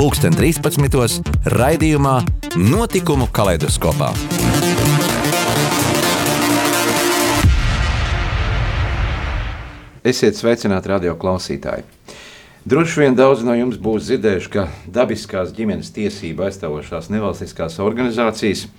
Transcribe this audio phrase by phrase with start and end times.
[0.00, 1.26] pulksten 13.
[1.52, 2.14] raidījumā
[2.56, 4.06] Notikumu kaleidoskopā.
[10.00, 11.84] Esiet sveicināti radio klausītāji!
[12.64, 18.70] Droši vien daudz no jums būs dzirdējuši, ka dabiskās ģimenes tiesība aizstāvošās nevalstiskās organizācijas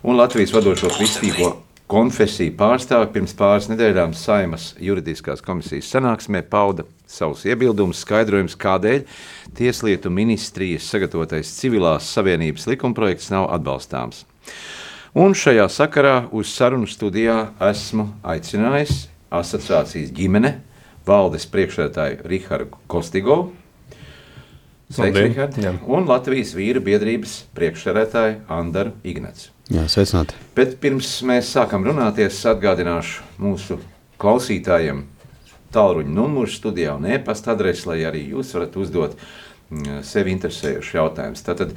[0.00, 1.52] un Latvijas vadošo kristīgo
[1.90, 9.04] konfesiju pārstāvi pirms pāris nedēļām Saimas juridiskās komisijas sanāksmē pauda savus iebildumus, skaidrojumus, kādēļ
[9.54, 14.24] Tieslietu ministrijas sagatavotais civilās savienības likumprojekts nav atbalstāms.
[15.14, 20.56] Un šajā sakarā uz sarunu studijā esmu aicinājis asociācijas ģimene
[21.06, 23.52] valdes priekšsēdētāju Rihardu Kostigovu.
[24.94, 25.58] Sveiks, Rihard!
[25.86, 29.53] Un Latvijas vīru biedrības priekšsēdētāju Andaru Ignats.
[29.72, 30.36] Jā, sveicināti.
[30.56, 33.78] Bet pirms mēs sākam runāties, atgādināšu mūsu
[34.20, 35.04] klausītājiem
[35.74, 41.44] tālruņa numuru studijā un e-pasta adresi, lai arī jūs varat uzdot mm, sevi interesējušus jautājumus.
[41.48, 41.72] Tad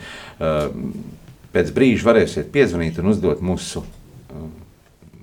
[1.55, 3.85] pēc brīža varēsiet piezvanīt un uzdot mūsu,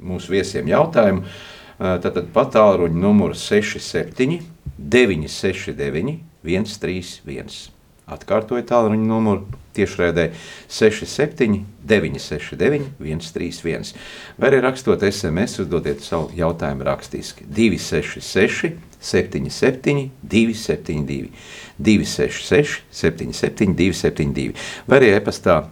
[0.01, 1.29] mūsu viesiem jautājumu.
[1.77, 4.41] Tad pa tālruņa numuru 67
[4.79, 7.74] 969 131.
[8.05, 10.27] Atkārtoju tālruņa numuru tiešraidē
[10.69, 13.95] 67, 969, 131.
[14.39, 21.31] Vai arī rakstot SMS, uzdodiet savu jautājumu rakstiski 266, 77, 272,
[21.79, 24.53] 266, 77, 272.
[24.89, 25.63] Vai arī e-pastā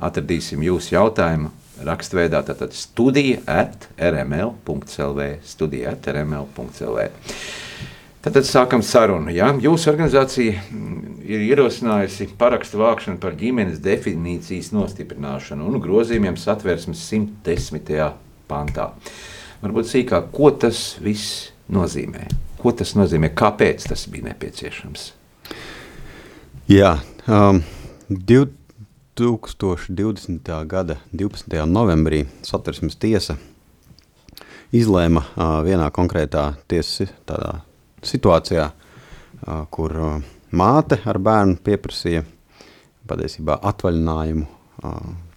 [0.00, 1.52] atradīsim jūsu jautājumu
[1.84, 7.08] rakstveidā, tātad studija at rml.clv, studija at rml.clv.
[8.24, 9.28] Tad sākam sarunu.
[9.36, 9.50] Ja?
[9.60, 17.84] Jūsu organizācija mm, ir ierosinājusi parakstu vākšanu par ģimenes definīcijas nostiprināšanu un grozījumiem satversmes 110.
[18.48, 18.96] pantā.
[19.60, 22.24] Varbūt sīkāk, ko tas viss nozīmē?
[22.62, 23.28] Ko tas nozīmē?
[23.36, 25.12] Kāpēc tas bija nepieciešams?
[26.72, 27.60] Jā, um,
[28.08, 30.48] 2020.
[30.72, 31.60] gada 12.
[31.68, 33.36] novembrī satversmes tiesa
[34.72, 37.12] izlēma uh, vienā konkrētā tiesas
[38.08, 38.68] situācijā,
[39.74, 39.96] kur
[40.54, 42.24] māte ar bērnu pieprasīja
[43.08, 44.46] patiesībā atvaļinājumu,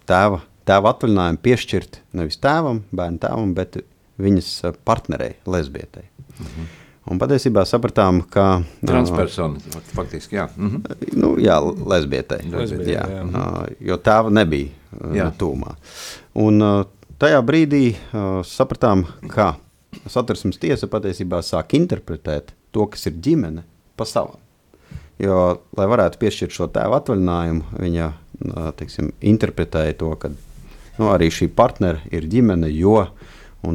[0.08, 3.80] tēva, tēva atvaļinājumu piešķirt nevis tēvam, bērnu tēvam, bet
[4.18, 4.52] viņas
[4.88, 6.08] partnerei, lesbietei.
[6.38, 6.68] Mhm.
[7.08, 8.62] Un patiesībā sapratām, ka.
[8.84, 9.60] Transpersona,
[9.94, 10.48] faktiski, jā.
[10.56, 10.82] Mhm.
[11.16, 11.56] Nu, jā,
[11.88, 12.42] lesbietei.
[12.52, 13.06] Lesbietei, jā.
[13.08, 13.46] jā.
[13.80, 14.68] Jo tēva nebija
[15.16, 15.30] jā.
[15.40, 15.72] tūmā.
[16.36, 16.60] Un
[17.18, 17.82] tajā brīdī
[18.44, 19.54] sapratām, ka
[20.04, 23.64] satversmes tiesa patiesībā sāk interpretēt to, kas ir ģimene,
[23.98, 24.38] pa savam.
[25.18, 28.10] Jo, lai varētu piešķirt šo tēvu atvaļinājumu, viņa
[28.78, 33.08] teiksim, interpretēja to, ka nu, arī šī partneri ir ģimene, jo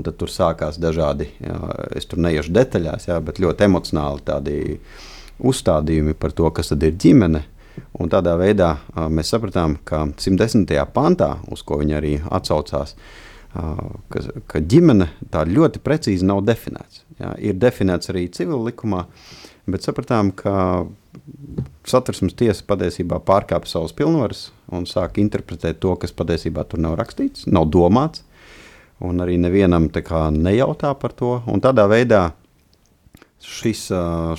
[0.03, 1.57] tur sākās dažādi, jā,
[1.99, 4.55] es tur neiešu detaļās, jā, bet ļoti emocionāli tādi
[5.43, 7.43] uzstādījumi par to, kas tad ir ģimene.
[7.99, 8.77] Un tādā veidā
[9.09, 10.69] mēs sapratām, ka 110.
[10.93, 17.03] pantā, uz ko viņi arī atsaucās, a, ka, ka ģimene tā ļoti precīzi nav definēts.
[17.21, 19.05] Jā, ir definēts arī civil likumā,
[19.69, 20.85] bet sapratām, ka
[21.87, 27.45] satversmes tiesa patiesībā pārkāpa savas pilnvaras un sāk interpretēt to, kas patiesībā tur nav rakstīts,
[27.47, 28.25] nav domāts,
[29.03, 29.89] un arī nevienam
[30.33, 31.35] nejautā par to.
[31.47, 32.31] Un tādā veidā
[33.43, 33.85] šis,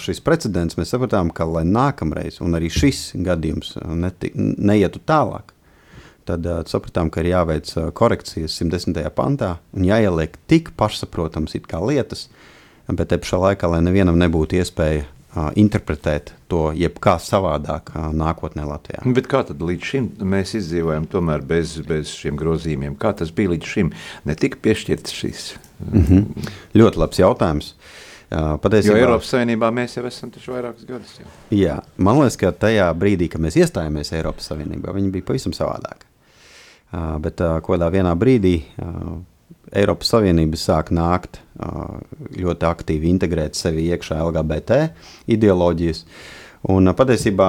[0.02, 5.53] šis precedents mēs sapratām, ka lai nākamreiz, un arī šis gadījums neti, neietu tālāk,
[6.28, 9.00] tad uh, sapratām, ka ir jāveic korekcijas 110.
[9.16, 12.50] pantā un jāieliek tik pašsaprotams lietas, uh,
[12.92, 18.66] bet te pašā laikā, lai nevienam nebūtu iespēja uh, interpretēt to jebkā savādāk uh, nākotnē
[18.68, 19.04] Latvijā.
[19.16, 22.98] Bet kā tad līdz šim mēs izdzīvojam tomēr bez, bez šiem grozījumiem?
[23.00, 23.92] Kā tas bija līdz šim?
[24.28, 25.52] Netika piešķirts šis?
[25.90, 26.50] Mm -hmm.
[26.74, 27.74] Ļoti labs jautājums.
[28.34, 31.18] Uh, patiesībā, jo Eiropas Savienībā mēs jau esam vairākus gadus.
[31.20, 31.28] Jau.
[31.50, 36.06] Jā, man liekas, ka tajā brīdī, kad mēs iestājāmies Eiropas Savienībā, viņi bija pavisam savādāk.
[36.94, 39.16] Uh, bet uh, kādā vienā brīdī uh,
[39.74, 41.40] Eiropas Savienība sāk nākt
[42.38, 44.76] ļoti aktīvi integrēt sevi iekšā LGBT
[45.34, 46.04] ideoloģijas.
[46.70, 47.48] Un patiesībā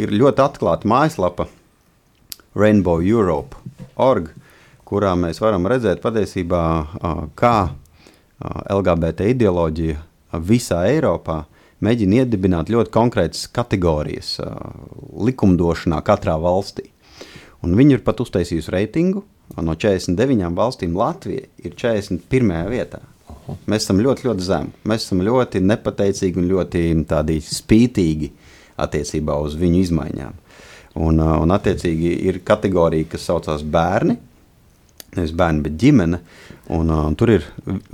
[0.00, 1.48] ir ļoti atklāta mājaslapa
[2.56, 4.30] Rainbow Europe.org,
[4.88, 6.62] kurā mēs varam redzēt patiesībā,
[7.36, 7.54] kā
[8.78, 10.00] LGBT ideoloģija
[10.48, 11.42] visā Eiropā
[11.84, 14.38] mēģina iedibināt ļoti konkrētas kategorijas
[15.28, 16.88] likumdošanā katrā valstī.
[17.66, 19.24] Un viņi ir pat uztaisījusi reitingu.
[19.58, 22.52] No 49 valstīm Latvija ir 41.
[22.70, 23.00] vietā.
[23.68, 24.74] Mēs esam ļoti, ļoti zemi.
[24.88, 28.30] Mēs esam ļoti nepateicīgi un ļoti spītīgi
[28.78, 30.36] attiecībā uz viņu izmaiņām.
[30.98, 34.18] Un, un attiecīgi ir kategorija, kas saucās bērni.
[35.16, 36.20] Nevis bērni, bet ģimene.
[36.76, 37.46] Un, un tur ir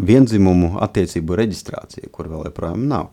[0.03, 3.13] vienzimumu attiecību reģistrācija, kur vēl joprojām nav.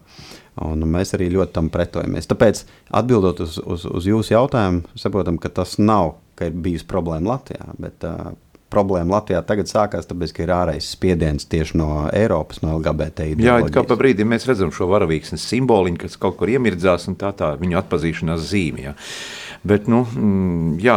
[0.65, 2.27] Un mēs arī ļoti tam pretojamies.
[2.30, 2.63] Tāpēc,
[2.97, 7.70] atbildot uz, uz, uz jūsu jautājumu, saprotam, ka tas nav, ka ir bijusi problēma Latvijā.
[7.82, 8.34] Bet, uh,
[8.72, 13.28] problēma Latvijā tagad sākās, tāpēc, ka ir ārējais spiediens tieši no Eiropas, no LGBT.
[13.42, 17.34] Jā, kā pa brīdim mēs redzam šo varavīksnes simboliņu, kas kaut kur iemirdzās, un tā
[17.38, 18.86] tā viņu atpazīšanās zīme.
[18.88, 18.96] Ja.
[19.62, 20.96] Bet, nu, mm, jā,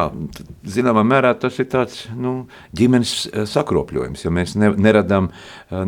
[0.72, 2.46] zināmā mērā tas ir tāds nu,
[2.76, 5.82] ģimenes eh, sakropļojums, jo mēs ne, neradām eh,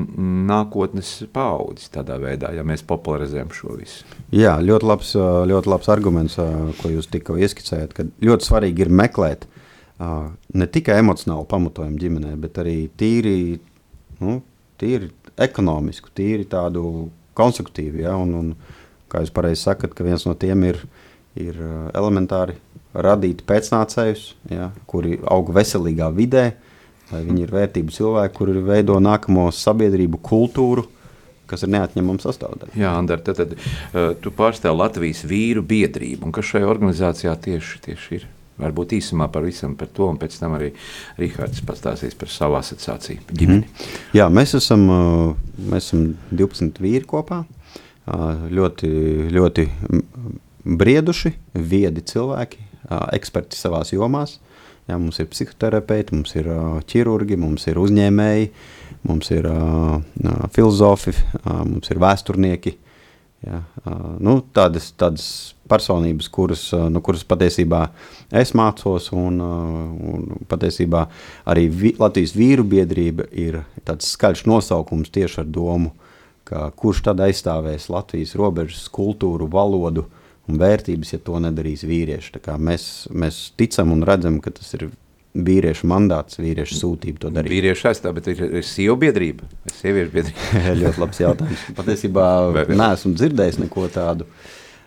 [0.50, 4.04] nākotnes paudzes tādā veidā, ja mēs popularizējam šo visu.
[4.36, 6.36] Jā, ļoti labs, eh, ļoti labs arguments,
[6.82, 9.48] ko jūs tikko ieskicējat, ka ļoti svarīgi ir meklēt
[9.96, 13.56] ne tikai emocionālu pamatojumu ģimenē, bet arī tīri,
[14.20, 14.34] nu,
[14.76, 15.08] tīri
[15.40, 17.06] ekonomisku, tīri tādu
[17.38, 18.02] konstruktīvu.
[18.04, 18.12] Ja?
[18.20, 18.52] Un, un,
[19.08, 20.82] kā jūs pareizi sakat, ka viens no tiem ir,
[21.40, 21.56] ir
[21.96, 22.58] elementāri
[23.04, 24.70] radīt pēcnācējus, ja?
[24.90, 26.46] kuri aug veselīgā vidē,
[27.12, 30.86] lai viņi ir vērtību cilvēki, kuri veido nākamo sabiedrību kultūru,
[31.46, 32.74] kas ir neatņemama sastāvdaļa.
[32.78, 37.84] Jā, Andar, tad, tad uh, tu pārstāv Latvijas vīru biedrību, un kas šajā organizācijā tieši,
[37.86, 38.26] tieši ir?
[38.56, 40.70] Varbūt īsumā par visam par to, un pēc tam arī
[41.20, 43.66] Rīgārds pastāstīs par savu asociāciju ģimeni.
[43.66, 43.98] Mm.
[44.16, 44.86] Jā, mēs esam,
[45.60, 47.42] mēs esam 12 vīri kopā,
[48.56, 48.88] ļoti,
[49.34, 49.66] ļoti
[50.80, 54.38] brieduši, viedi cilvēki, eksperti savās jomās.
[54.86, 56.48] Jā, mums ir psihoterapeiti, mums ir
[56.86, 58.50] ķirurgi, mums ir uzņēmēji,
[59.08, 59.48] mums ir
[60.54, 62.76] filozofi, mums ir vēsturnieki.
[63.46, 63.60] Jā,
[64.22, 65.26] nu, tādas, tādas
[65.68, 67.82] personības, kuras, no kuras patiesībā
[68.40, 71.04] es mācos, un, un patiesībā
[71.52, 75.92] arī vi, Latvijas vīru biedrība ir tāds skaļš nosaukums tieši ar domu,
[76.46, 80.06] ka kurš tad aizstāvēs Latvijas robežas, kultūru, valodu
[80.50, 82.40] un vērtības, ja to nedarīs vīrieši.
[82.62, 84.88] Mēs, mēs ticam un redzam, ka tas ir
[85.36, 87.52] vīriešu mandāts, vīriešu sūtība to darīt.
[87.52, 89.48] Vīriešu aizstāv, bet ir, ir sievu biedrība,
[89.80, 90.62] sieviešu biedrība.
[90.82, 91.66] ļoti labs jautājums.
[91.78, 92.28] Patiesībā
[92.70, 94.28] neesmu dzirdējis neko tādu.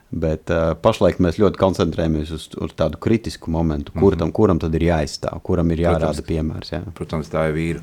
[0.09, 4.35] Bet uh, pašlaik mēs ļoti koncentrējamies uz, uz tādu kritisku momentu, kur tam, mm -hmm.
[4.39, 6.71] kuram tad ir jāizstāv, kuram ir jārāda protams, piemērs.
[6.71, 6.81] Jā.
[6.97, 7.79] Protams, tā ir vīru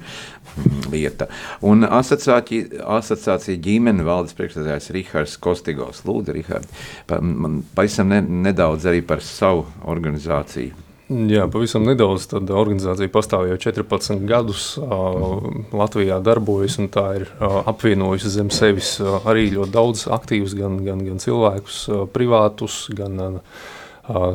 [0.90, 1.28] lieta.
[1.62, 6.02] Un asociācija, asociācija ģimene valdes priekšstādājs Rihards Kostigos.
[6.05, 6.67] Lūdzu, Rihard,
[7.06, 12.25] pa, man pavisam ne, nedaudz arī par savu organizāciju Jā, pavisam nedaudz.
[12.32, 14.64] Tad organizācija pastāv jau 14 gadus.
[15.76, 21.23] Latvijā darbojas un tā ir apvienojusi zem sevis arī ļoti daudz aktīvus, gan, gan, gan
[21.23, 23.41] cilvēkus, privātus, gan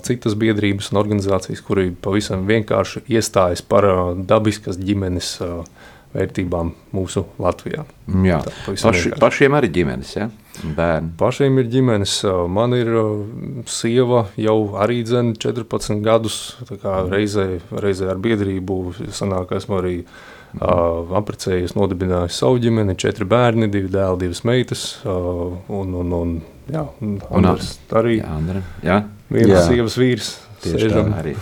[0.08, 5.38] citas biedrības un organizācijas, kuri pavisam vienkārši iestājas par dabiskas ģimenes
[6.16, 7.84] vērtībām mūsu Latvijā.
[8.28, 10.16] Jā, tā, paši, pašiem arī ģimenes.
[10.20, 10.32] Ja?
[10.78, 11.14] Bērni?
[11.20, 12.18] Pašiem ir ģimenes.
[12.52, 12.92] Man ir
[13.70, 16.40] sieva jau arī dzen 14 gadus.
[17.12, 18.80] Reizē, reizē ar biedrību
[19.16, 20.62] sanāk, esmu arī mm.
[20.62, 22.98] uh, apprecējies, nodibinājis savu ģimeni.
[23.02, 24.86] Četri bērni, divi dēli, divas meitas.
[25.06, 26.38] Uh, un, un, un,
[26.72, 28.20] jā, un Andrs arī.
[28.22, 29.02] Jā, Andra, jā.
[29.32, 30.36] Viens sievas vīrs.
[30.62, 31.36] Tieši tā arī.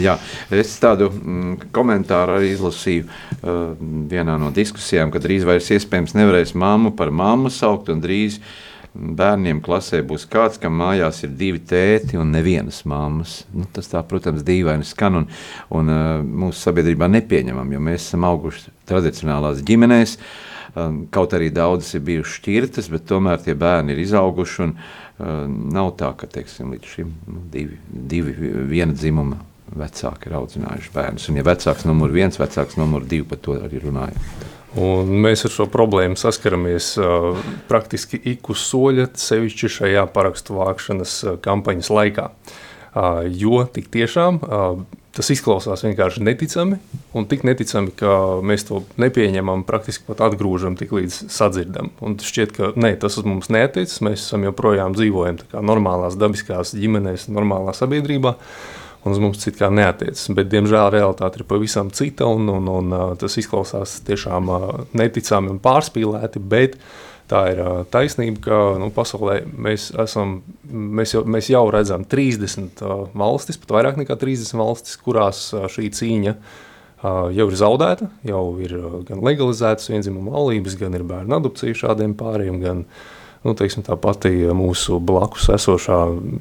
[0.00, 0.18] Jā,
[0.52, 3.74] es tādu mm, komentāru arī izlasīju uh,
[4.10, 8.40] vienā no diskusijām, ka drīz vairs iespējams nevarēs māmu par māmu saukt un drīz
[8.96, 13.38] bērniem klasē būs kāds, kam mājās ir divi tēti un nevienas mammas.
[13.54, 15.30] Nu, tas tā, protams, dīvaini skan un,
[15.76, 20.16] un uh, mūsu sabiedrībā nepieņemam, jo mēs esam auguši tradicionālās ģimenēs.
[20.76, 24.62] Um, kaut arī daudzas ir bijušas šķirtas, bet tomēr tie bērni ir izauguši.
[24.66, 28.36] Un, uh, nav tā, ka teiksim, līdz šim nu, divi, divi
[28.72, 29.40] viena dzimuma
[29.74, 31.30] vecāki ir audzinājuši bērnus.
[31.30, 34.20] Un, ja vecāks numur viens, vecāks numur divi, par to arī runājam.
[34.76, 37.38] Un mēs ar šo problēmu saskaramies uh,
[37.70, 42.28] praktiski ik uz soļa, sevišķi šajā parakstu vākšanas kampaņas laikā.
[42.96, 44.84] Uh, jo tik tiešām uh,
[45.16, 46.76] tas izklausās vienkārši neticami,
[47.16, 48.12] un tik neticami, ka
[48.44, 51.88] mēs to nepieņemam, praktiski pat atgrūžam, tik līdz sadzirdam.
[52.04, 57.72] Un šķiet, ka ne, tas uz mums neatiecas, mēs joprojām dzīvojam normālās, dabiskās ģimenēs, normālā
[57.76, 58.36] sabiedrībā.
[58.36, 60.26] Uh, un uz mums citādi neatiecas.
[60.36, 64.50] Bet, diemžēl, realitāte ir pavisam cita, un, un, un tas izklausās tiešām
[64.98, 66.42] neticami un pārspīlēti.
[66.42, 66.76] Bet
[67.30, 67.62] tā ir
[67.94, 72.84] taisnība, ka nu, pasaulē mēs, esam, mēs, jau, mēs jau redzam 30
[73.18, 76.36] valstis, pat vairāk nekā 30 valstis, kurās šī cīņa
[77.36, 78.72] jau ir zaudēta, jau ir
[79.06, 82.58] gan legalizētas vienzimuma laulības, gan ir bērnu adopcija šādiem pāriem.
[82.62, 82.86] Gan,
[83.46, 85.98] Nu, teiksim, tā pati mūsu blakus esošā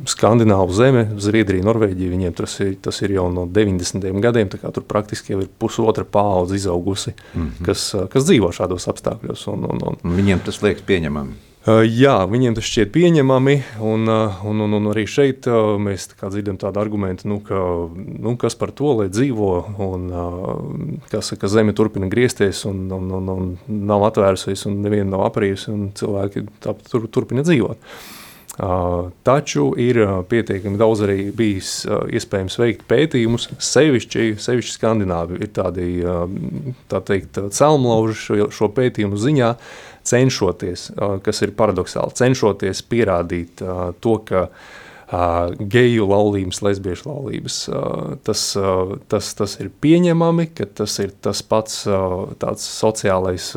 [0.10, 4.08] skandināvu zeme, Zviedrija, Norvēģija, viņiem tas ir, tas ir jau no 90.
[4.24, 7.66] gadiem, tā kā tur praktiski jau ir pusotra paudze izaugusi, mm -hmm.
[7.68, 9.46] kas, kas dzīvo šādos apstākļos.
[9.54, 11.38] Un, un, un, viņiem tas liekas pieņemami.
[11.66, 15.48] Jā, viņiem tas šķiet pieņemami, un, un, un, un arī šeit
[15.82, 17.58] mēs tā dzirdam tādu argumentu, nu, ka
[17.90, 19.48] nu, kas par to, lai dzīvo,
[19.82, 20.04] un
[21.10, 25.72] kas, ka zeme turpina griezties, un, un, un, un nav atvērusies, un neviena nav aprījusi,
[25.74, 27.82] un cilvēki tā, tur, turpina dzīvot.
[28.56, 29.98] Taču ir
[30.32, 35.42] pietiekami daudz arī bijis iespējams veikt pētījumus, sevišķi, sevišķi Skandināvi.
[35.44, 35.90] Ir tādi,
[36.92, 39.52] tā teikt, celmlauži šo, šo pētījumu ziņā,
[40.08, 40.88] cenšoties,
[41.26, 43.66] kas ir paradoxāli, cenšoties pierādīt
[44.00, 44.48] to, ka
[45.76, 47.60] geju laulības, lesbiešu laulības,
[48.26, 48.48] tas,
[49.12, 51.84] tas, tas ir pieņemami, ka tas ir tas pats
[52.42, 53.52] tāds sociālais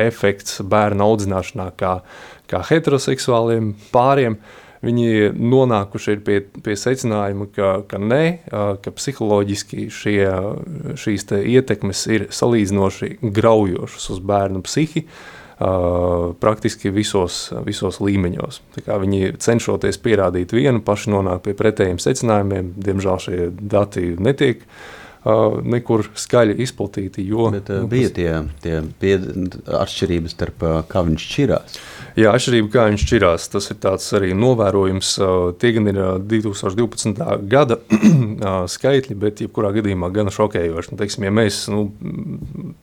[0.00, 1.98] efekts bērnu audzināšanā kā,
[2.48, 4.38] kā heteroseksuāliem pāriem,
[4.84, 8.22] viņi nonākuši pie, pie secinājuma, ka, ka nē,
[8.84, 10.20] ka psiholoģiski šie,
[10.98, 18.62] šīs ietekmes ir salīdzinoši graujošas uz bērnu psihi, uh, praktiski visos, visos līmeņos.
[18.86, 22.70] Viņi cenšoties pierādīt vienu, paši nonāk pie pretējiem secinājumiem.
[22.78, 24.78] Diemžēl šie dati netiek uh,
[25.64, 27.24] nekur skaļi izplatīti.
[27.28, 28.30] Jo, Bet, uh, bija tie,
[28.64, 29.14] tie pie,
[29.78, 31.78] atšķirības starp uh, kā viņš šķirās.
[32.18, 35.10] Jā, atšķirība, kā viņš šķirās, tas ir arī novērojums.
[35.62, 36.00] Tie gan ir
[36.32, 37.20] 2012.
[37.50, 37.78] gada
[38.74, 40.92] skaitļi, bet jebkurā gadījumā gan šokējoši.
[40.92, 41.84] Nu, teiksim, ja mēs nu,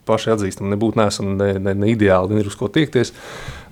[0.08, 3.12] paši atzīstam, nebūtu neesam ne, ne, ne ideāli, gan ir uz ko tiekties.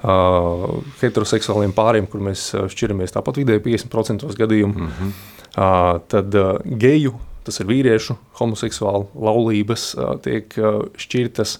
[0.04, 5.14] Uh, heteroseksuāliem pāriem, kur mēs šķiramies tāpat vidēji 50% gadījumu, mm -hmm.
[5.56, 7.14] uh, tad uh, geju,
[7.44, 9.88] tas ir vīriešu homoseksuālu laulības,
[10.24, 10.56] tiek
[11.00, 11.58] šķirtas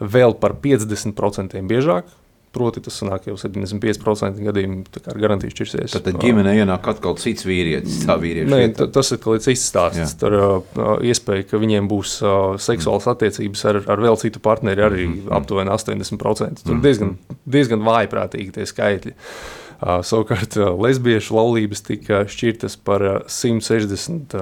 [0.00, 2.12] vēl par 50% biežāk
[2.54, 5.96] Proti, tas sanāk jau 75% gadījumu ar garantiju šķirsies.
[5.96, 8.50] Tad, tad ģimenē ienāk atkal cits vīrietis, tā vīrieša.
[8.52, 10.14] Nē, tas ir kaut kāds cits stāsts.
[10.20, 10.36] Tur
[11.02, 12.20] iespēja, ka viņiem būs
[12.62, 15.34] seksuālas attiecības ar, ar vēl citu partneri arī mm -hmm.
[15.40, 16.14] aptuveni 80%.
[16.14, 16.82] Tur mm -hmm.
[16.86, 19.16] diezgan, diezgan vājprātīgi tie skaitļi.
[19.18, 24.36] Uh, Savukārt lesbiešu laulības tika šķirtas par 160,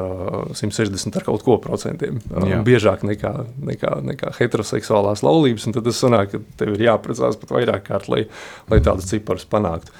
[0.58, 2.20] 160 ar kaut ko procentiem.
[2.48, 2.60] Jā.
[2.66, 3.32] Biežāk nekā,
[3.72, 5.68] nekā, nekā heteroseksuālās laulības.
[5.72, 8.26] Tad tas sanāk, ka tev ir jāprecās pat vairāk kārt, lai,
[8.70, 9.94] lai tādus ciparus panāktu.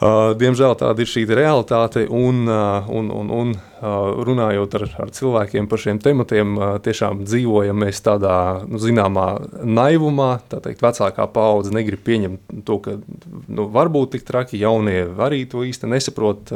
[0.00, 5.10] Uh, diemžēl tāda ir šī realitāte, un, uh, un, un, un uh, runājot ar, ar
[5.12, 9.26] cilvēkiem par šiem tematiem, tiešām dzīvojam mēs tādā nu, zināmā
[9.60, 10.30] naivumā.
[10.48, 15.42] Tā teikt, vecākā paudze negrib pieņemt to, ka nu, var būt tik traki, jaunie arī
[15.52, 16.54] to īsti nesaprot,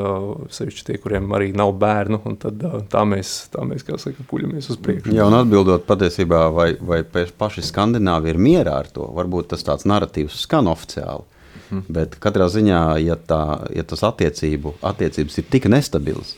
[0.49, 4.73] sevišķi tie, kuriem arī nav bērnu, un tad tā mēs, tā mēs kā saka, puļamies
[4.73, 5.13] uz priekšu.
[5.13, 9.85] Jā, un atbildot patiesībā, vai, vai paši skandināvi ir mierā ar to, varbūt tas tāds
[9.85, 11.29] narratīvs skan oficiāli.
[11.75, 11.85] Mm.
[11.97, 13.43] Bet katrā ziņā, ja, tā,
[13.75, 16.35] ja tas attiecību, attiecības ir tik nestabilas,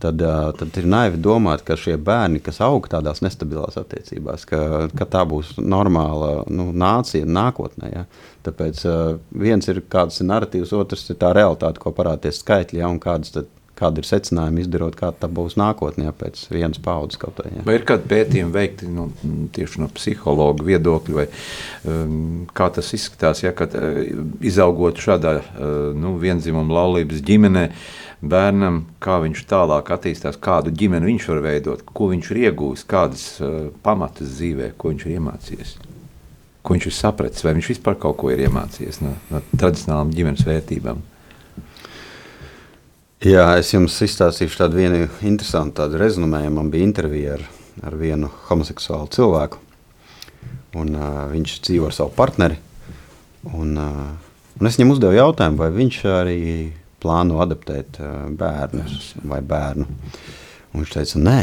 [0.00, 0.22] tad,
[0.58, 4.62] tad ir naivi domāt, ka šie bērni, kas aug tādās nestabilās attiecībās, ka,
[4.96, 7.92] ka tā būs normāla nu, nācija nākotnē.
[7.92, 8.04] Ja?
[8.46, 8.82] Tāpēc
[9.44, 12.90] viens ir kāds ir narratīvs, otrs ir tā realitāte, ko parādīs skaitļi, ja?
[12.90, 17.48] un kādas tad kāda ir secinājuma izdarot, kāda būs nākotnē pēc vienas paudzes kaut kā.
[17.66, 19.08] Vai ir kādi pētījumi veikti nu,
[19.56, 21.26] tieši no psihologa viedokļa, vai
[21.88, 24.02] um, kā tas izskatās, ja kad uh,
[24.44, 27.66] izaugot šādā uh, nu, vienzimuma laulības ģimenē,
[28.20, 33.30] bērnam, kā viņš tālāk attīstās, kādu ģimeni viņš var veidot, ko viņš ir iegūmis, kādas
[33.40, 35.78] uh, pamatas dzīvē, ko viņš ir iemācījies.
[36.60, 40.44] Ko viņš ir sapratis, vai viņš vispār kaut ko ir iemācījies no, no tradicionālām ģimenes
[40.44, 41.00] vērtībām?
[43.20, 46.54] Jā, es jums izstāstīšu tādu vienu interesantu tādu rezumējumu.
[46.56, 47.42] Man bija intervija ar,
[47.84, 49.60] ar vienu homoseksuālu cilvēku,
[50.80, 52.56] un uh, viņš dzīvo ar savu partneri.
[53.52, 56.38] Un, uh, un es viņam uzdevu jautājumu, vai viņš arī
[57.04, 59.84] plāno adaptēt uh, bērnus vai bērnu.
[60.72, 61.38] Un viņš teica, nē,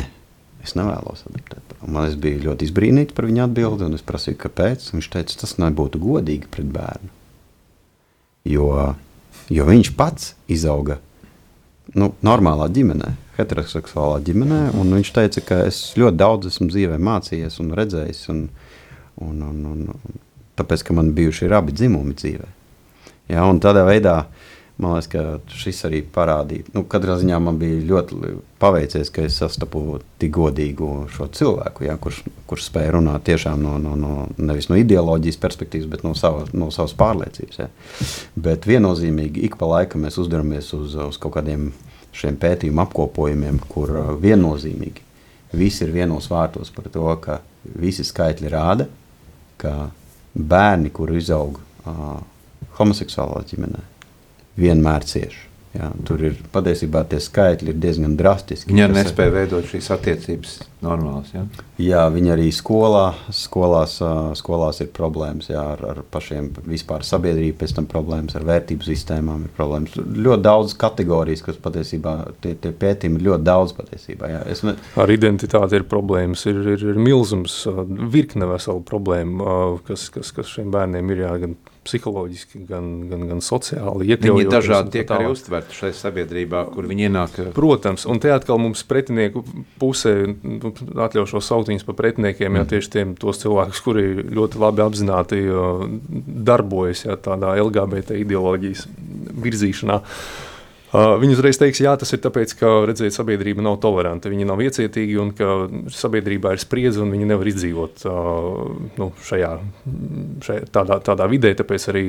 [0.65, 1.77] es nevēlos adaptēt.
[1.85, 4.95] Man bija ļoti izbrīnīts par viņa atbildi, un es prasīju, kāpēc.
[4.97, 7.13] Viņš teica, tas nebūtu godīgi pret bērnu.
[8.49, 8.71] Jo,
[9.53, 11.03] jo viņš pats izauga
[11.95, 14.61] nu, normālā ģimenē, heteroseksuālā ģimenē.
[14.75, 18.23] Viņš teica, ka es ļoti daudz esmu dzīvē mācījies un redzējis.
[18.33, 18.43] Un,
[19.23, 20.19] un, un, un,
[20.59, 22.51] tāpēc, ka man bijuši abi dzimumi dzīvē.
[23.31, 24.21] Ja, tādā veidā
[24.77, 26.67] man liekas, ka šis arī parādīja.
[26.75, 31.97] Nu, katrā ziņā man bija ļoti paveicies, ka es sastapu tik godīgu šo cilvēku, ja,
[32.01, 36.45] kurš, kurš spēja runāt tiešām no, no, no, nevis no ideoloģijas perspektīvas, bet no, sava,
[36.53, 37.59] no savas pārliecības.
[37.63, 37.69] Ja.
[38.49, 41.71] Bet viennozīmīgi ik pa laikam mēs uzdaramies uz, uz kaut kādiem
[42.17, 45.05] šiem pētījumu apkopojumiem, kur uh, viennozīmīgi
[45.57, 47.41] visi ir vienos vārtos par to, ka
[47.77, 48.87] visi skaitļi rāda,
[49.57, 49.89] ka
[50.37, 52.17] bērni, kuri izaug uh,
[52.77, 53.83] homoseksuālā ģimenē,
[54.57, 55.47] vienmēr cieši.
[55.77, 58.71] Jā, tur ir patiesībā tie skaitļi ir diezgan drastiski.
[58.71, 61.29] Viņi arī nespēja veidot šīs attiecības normālas.
[61.35, 61.43] Ja?
[61.81, 63.97] Jā, viņi arī skolā, skolās,
[64.39, 69.45] skolās ir problēmas jā, ar, ar pašiem vispār sabiedrību, pēc tam problēmas ar vērtību sistēmām.
[69.45, 69.99] Ir problēmas.
[69.99, 74.33] Ļoti daudz kategorijas, kas patiesībā tie, tie pētījumi ir ļoti daudz patiesībā.
[74.33, 74.43] Jā.
[74.49, 74.77] Es ne...
[74.97, 77.65] Ar identitāti ir problēmas, ir, ir, ir milzums,
[78.17, 84.09] virkne vesela problēma, kas, kas, kas šiem bērniem ir jāgan psiholoģiski, gan, gan, gan sociāli
[84.11, 84.41] iekļaujot.
[84.43, 87.39] Viņi dažādi tiek arī uztverti šajā sabiedrībā, kur viņi ienāk.
[87.55, 89.43] Protams, un te atkal mums pretinieku
[89.81, 90.73] pusē, nu,
[91.07, 92.59] atļaušos saukt viņus par pretiniekiem, mm.
[92.61, 95.41] jā, tieši tiem tos cilvēkus, kuri ļoti labi apzināti
[96.51, 98.85] darbojas jā, tādā LGBT ideoloģijas
[99.47, 100.01] virzīšanā.
[100.01, 100.46] Uh,
[100.87, 104.61] Uh, viņi uzreiz teiks, jā, tas ir tāpēc, ka redziet, sabiedrība nav toleranta, viņi nav
[104.63, 108.61] iecietīgi un ka sabiedrībā ir spriedze un viņi nevar izdzīvot uh,
[108.95, 109.49] nu, šajā,
[110.47, 112.05] šajā tādā, tādā vidē, tāpēc arī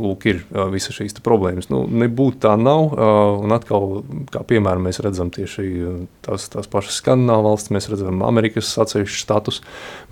[0.00, 1.68] lūk, ir uh, visas šīs problēmas.
[1.68, 2.96] Nu, nebūt tā nav,
[3.44, 4.00] un atkal,
[4.32, 5.68] kā piemēram, mēs redzam tieši
[6.24, 9.60] tās, tās pašas Skandināvu valsts, mēs redzam Amerikas atsevišķu status,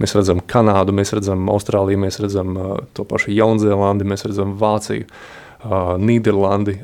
[0.02, 2.52] mēs redzam Kanādu, mēs redzam Austrāliju, mēs redzam
[2.92, 5.08] to pašu Jaunzēlandi, mēs redzam Vāciju.
[5.08, 6.78] Uh, Nīderlandi,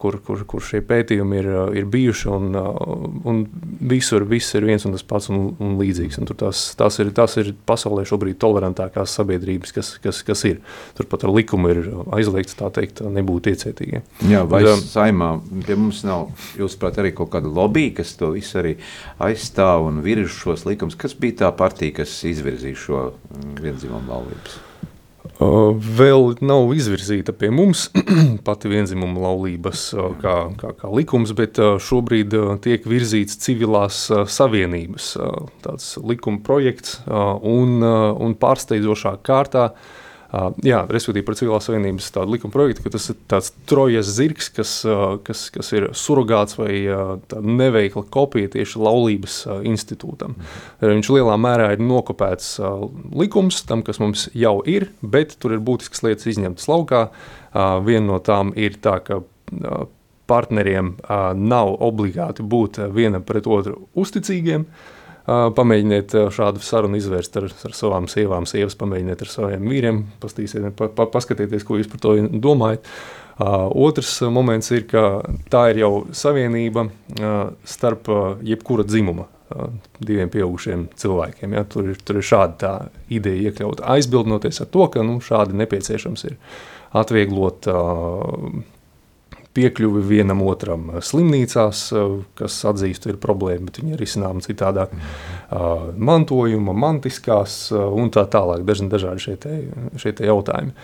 [0.00, 1.48] kur, kur, kur šie pētījumi ir,
[1.82, 2.28] ir bijuši.
[2.32, 2.56] Un,
[3.28, 3.42] un
[3.92, 6.20] visur viss ir viens un tas pats un, un līdzīgs.
[6.22, 10.62] Un tās, tās, ir, tās ir pasaulē šobrīd tolerantākās sabiedrības, kas, kas, kas ir.
[10.96, 11.82] Turpat ar likumu ir
[12.16, 14.08] aizliegts tā teikt, nebūt iecietīgiem.
[14.30, 15.34] Jā, vai Bet, saimā
[15.66, 18.76] pie mums nav, jūsuprāt, arī kaut kāda lobby, kas to visu arī
[19.22, 20.96] aizstāv un virž šos likumus?
[20.98, 24.60] Kas bija tā partija, kas izvirzīja šo mm, vienzīmumu laulības?
[25.38, 27.88] Vēl nav izvirzīta pie mums
[28.46, 29.88] pati vienzimuma laulības
[30.22, 35.12] kā, kā, kā likums, bet šobrīd tiek virzīts civilās savienības
[35.64, 40.00] tāds likuma projekts un, un pārsteidzošā kārtā Uh,
[40.64, 44.74] jā, respektīvi par civilās savienības tādu likuma projektu, ka tas ir tāds trojas zirgs, kas,
[45.26, 46.76] kas, kas ir surrogāts vai
[47.36, 50.36] neveikla kopija tieši laulības institūtam.
[50.38, 50.94] Mm.
[50.94, 52.54] Viņš lielā mērā ir nokopēts
[53.18, 57.04] likums tam, kas mums jau ir, bet tur ir būtiskas lietas izņemtas laukā.
[57.84, 59.20] Viena no tām ir tā, ka
[60.32, 60.94] partneriem
[61.36, 64.64] nav obligāti būt vienam pret otru uzticīgiem.
[64.64, 70.88] Uh, Pamēģiniet šādu sarunu izvērst ar, ar savām sievām, sievas pamēģiniet ar saviem vīriem, pa,
[70.90, 72.88] pa, paskatieties, ko jūs par to domājat.
[73.38, 76.88] Otrs moments ir, ka tā ir jau savienība
[77.64, 78.10] starp
[78.46, 79.28] jebkura dzimuma
[80.02, 81.56] diviem pieaugušiem cilvēkiem.
[81.56, 81.64] Ja?
[81.68, 82.72] Tur, ir, tur ir šāda
[83.12, 86.38] ideja iekļauta, aizbildnoties ar to, ka nu, šādi nepieciešams ir
[86.98, 88.62] atvieglot uh,
[89.56, 91.84] piekļuvi vienam otram slimnīcās,
[92.38, 94.92] kas atzīst, ir problēma, bet viņi ir izsināmi citādāk.
[94.92, 95.42] Uh,
[95.96, 99.56] mantojuma, mantiskās un tā tālāk, dažni dažādi šie, te,
[100.00, 100.74] šie te jautājumi.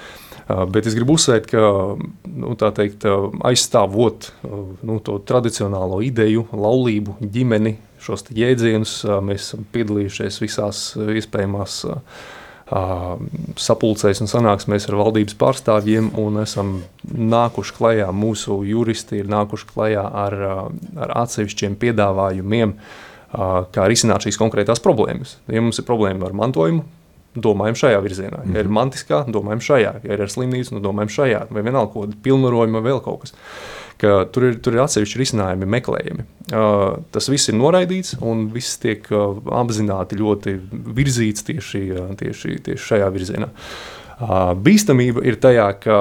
[0.72, 1.60] Bet es gribu uzsvērt, ka
[1.98, 3.04] nu, teikt,
[3.44, 12.22] aizstāvot nu, to tradicionālo ideju, laulību, ģimeni, šos jēdzienus, mēs esam piedalījušies visās iespējamās uh,
[12.68, 16.74] sapulcēs un sanāksmēs ar valdības pārstāvjiem un esam
[17.08, 20.36] nākuši klajā, mūsu juristi ir nākuši klajā ar,
[20.98, 22.76] ar atsevišķiem piedāvājumiem,
[23.72, 25.38] kā risināt šīs konkrētās problēmas.
[25.48, 26.84] Ja mums ir problēma ar mantojumu,
[27.38, 28.44] domājam šajā virzienā.
[28.48, 28.76] Ja ir mhm.
[28.76, 29.92] mantiskā, domājam šajā.
[30.04, 31.42] Ja ir ar slimnīcu, nu domājam šajā.
[31.52, 33.36] Vai vienalga, ko pilnvarojuma vēl kaut kas.
[33.98, 36.26] Ka tur ir, tur ir atsevišķi risinājumi meklējami.
[36.48, 40.54] Uh, tas viss ir noraidīts un viss tiek uh, apzināti ļoti
[40.96, 43.50] virzīts tieši, uh, tieši, tieši šajā virzienā.
[44.18, 45.98] Uh, bīstamība ir tajā, ka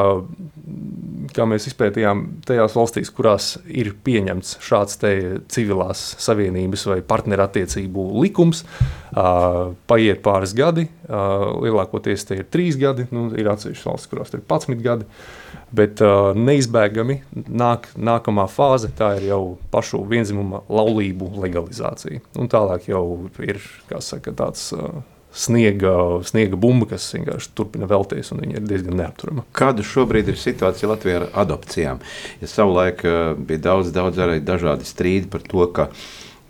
[1.35, 4.99] kā mēs izpētījām, tajās valstīs, kurās ir pieņemts šāds
[5.53, 13.07] civilās savienības vai partnerattiecību likums, uh, paiet pāris gadi, uh, lielākoties tie ir trīs gadi,
[13.13, 15.09] nu, ir atsevišķas valsts, kurās ir 11 gadi.
[15.75, 17.19] Bet uh, neizbēgami
[17.51, 19.41] nāk, nākamā fāze, tā ir jau
[19.73, 22.21] pašu vienzimuma laulību legalizācija.
[22.39, 23.03] Un tālāk jau
[23.43, 23.59] ir
[23.99, 25.01] saka, tāds uh,
[25.35, 25.93] sniega,
[26.27, 29.43] sniega bumba, kas vienkārši turpina vēlties, un viņa ir diezgan neapturama.
[29.57, 31.99] Kāda šobrīd ir situācija Latvijā ar adopcijām?
[32.41, 35.89] Ja savulaik uh, bija daudz, daudz arī dažādi strīdi par to, ka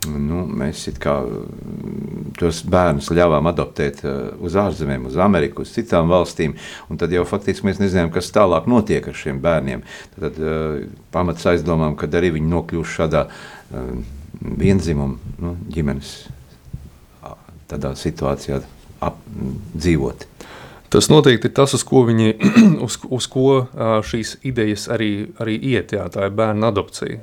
[0.08, 6.12] nu, mēs kā, mm, tos bērnus ļāvām adoptēt uh, uz ārzemēm, uz Ameriku, uz citām
[6.12, 6.56] valstīm,
[7.00, 9.84] tad jau faktiski mēs nezinām, kas tālāk notiek ar šiem bērniem.
[10.18, 13.28] Tad uh, pamats aizdomām, ka arī viņi nokļūst šādā
[14.38, 16.14] vienzimuma nu, ģimenes
[18.00, 18.62] situācijā
[19.04, 19.18] ap,
[19.76, 20.28] dzīvot.
[20.94, 22.34] Tas noteikti ir tas, uz ko, viņi,
[22.86, 23.48] uz, uz ko
[24.08, 25.12] šīs idejas arī,
[25.44, 25.92] arī iet.
[25.98, 27.22] Jā, tā ir bērnu adopcija.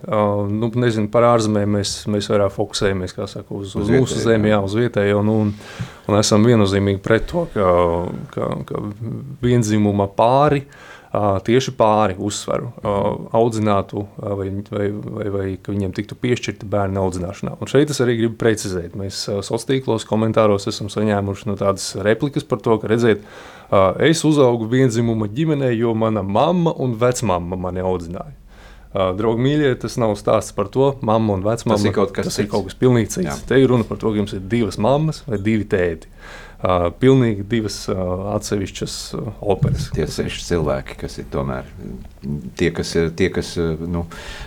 [0.52, 4.52] Nu, nezinu, par ārzemēm mēs, mēs vairāk fokusējamies saka, uz, uz, uz vietējo, mūsu zemi,
[4.52, 5.22] jā, uz vietējo.
[5.24, 5.54] Nu, un,
[6.08, 7.70] un esam viennozīmīgi pret to, ka,
[8.34, 8.84] ka, ka
[9.44, 10.66] vienzimuma pāri
[11.46, 12.72] tieši pāri uzsvaru
[13.34, 17.54] audzinātu vai, vai, vai, vai ka viņiem tiktu piešķirta bērnu audzināšanā.
[17.62, 18.96] Un šeit es arī gribu precizēt.
[18.98, 23.22] Mēs sociālos tīklos, komentāros esam saņēmuši no tādas replikas par to, ka redziet,
[24.04, 28.34] es uzaugu vienzimuma ģimenē, jo mana mamma un vecmamma mani audzināja.
[28.94, 31.80] Draugi mīļie, tas nav stāsts par to, mamma un vecmāma.
[31.80, 33.26] Tas ir kaut kas, tas ir kaut kas pilnīgi cits.
[33.26, 33.34] Jā.
[33.48, 36.12] Te ir runa par to, ka jums ir divas mammas vai divi tēti.
[36.64, 39.90] Uh, pilnīgi divas uh, atsevišķas uh, operas.
[39.92, 41.66] Tie seši cilvēki, kas ir tomēr
[42.56, 44.06] tie, kas ir tie, kas, nu,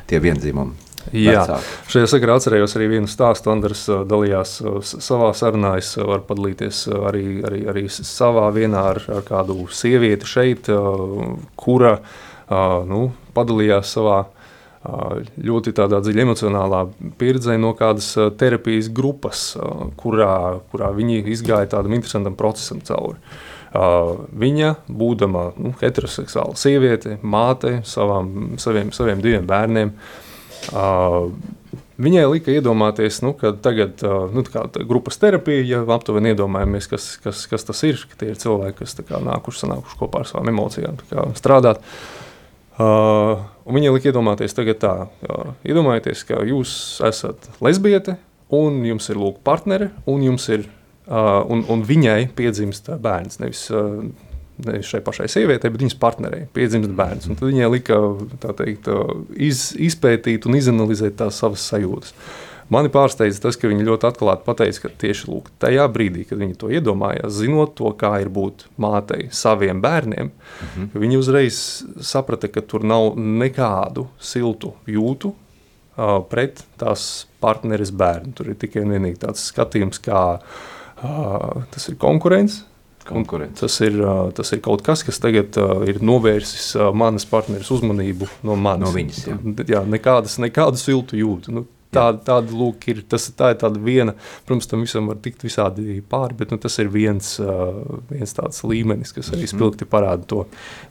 [0.10, 0.87] tie vienzimumi.
[1.15, 1.43] Jā,
[1.91, 3.52] šajā sakarā atcerējos arī vienu stāstu.
[3.54, 5.78] Andris dalījās savā sarunā.
[5.82, 10.72] Es varu padalīties arī, arī, arī savā vienā ar, ar kādu sievieti šeit,
[11.60, 11.98] kura
[12.88, 13.06] nu,
[13.38, 14.26] padalījās savā
[15.43, 16.84] ļoti dziļa emocionālā
[17.20, 19.50] pieredze no kādas terapijas grupas,
[20.00, 23.20] kurā, kurā viņi izgāja tādam interesantam procesam cauri.
[23.74, 29.91] Viņa, būdama nu, heteroseksuāla sieviete, māte savām, saviem, saviem diviem bērniem,
[31.97, 34.43] Viņai lika iedomāties, nu, ka tagad nu,
[34.86, 38.93] grupas terapija, ja aptuveni iedomājamies, kas, kas, kas tas ir, ka tie ir cilvēki, kas
[39.01, 41.82] kā, nākuši, sanākuši kopā ar savām emocijām kā, strādāt.
[42.77, 44.93] Uh, Viņa lika iedomāties tagad tā,
[45.25, 46.71] jā, iedomājieties, ka jūs
[47.03, 48.15] esat lesbiete,
[48.53, 50.63] un jums ir lūk partneri, un, ir,
[51.10, 53.41] uh, un, un viņai piedzimst bērns.
[53.41, 54.06] Nevis, uh,
[54.65, 57.30] nevis šai pašai sievietei, bet viņas partnerei piedzimst bērns.
[57.30, 58.02] Un tad viņai lika
[58.58, 58.89] teikt,
[59.36, 62.13] iz, izpētīt un izanalizēt tās savas sajūtas.
[62.74, 66.58] Mani pārsteidza tas, ka viņi ļoti atklāti pateica, ka tieši lūk, tajā brīdī, kad viņi
[66.60, 70.89] to iedomājās, zinot to, kā ir būt mātei saviem bērniem, mm -hmm.
[71.00, 71.60] viņi uzreiz
[72.04, 78.34] saprata, ka tur nav nekādu siltu jūtu uh, pret tās partneres bērnu.
[78.36, 82.65] Tur ir tikai un vienīgi tāds skatījums, kā uh, tas ir konkurence.
[83.60, 83.98] Tas ir,
[84.38, 88.88] tas ir kaut kas, kas tagad ir novērsis manas partneres uzmanību no manis.
[88.88, 89.38] No viņas, jā.
[89.78, 91.54] Jā, nekādas, nekādu siltu jūtu.
[91.56, 95.45] Nu, Tāda, tāda lūk, ir, tas, tā ir tāda viena, protams, tam visam var tikt
[95.45, 97.30] visādi pāri, bet nu, tas ir viens,
[98.10, 99.52] viens tāds līmenis, kas arī mhm.
[99.54, 100.41] spilgti parāda to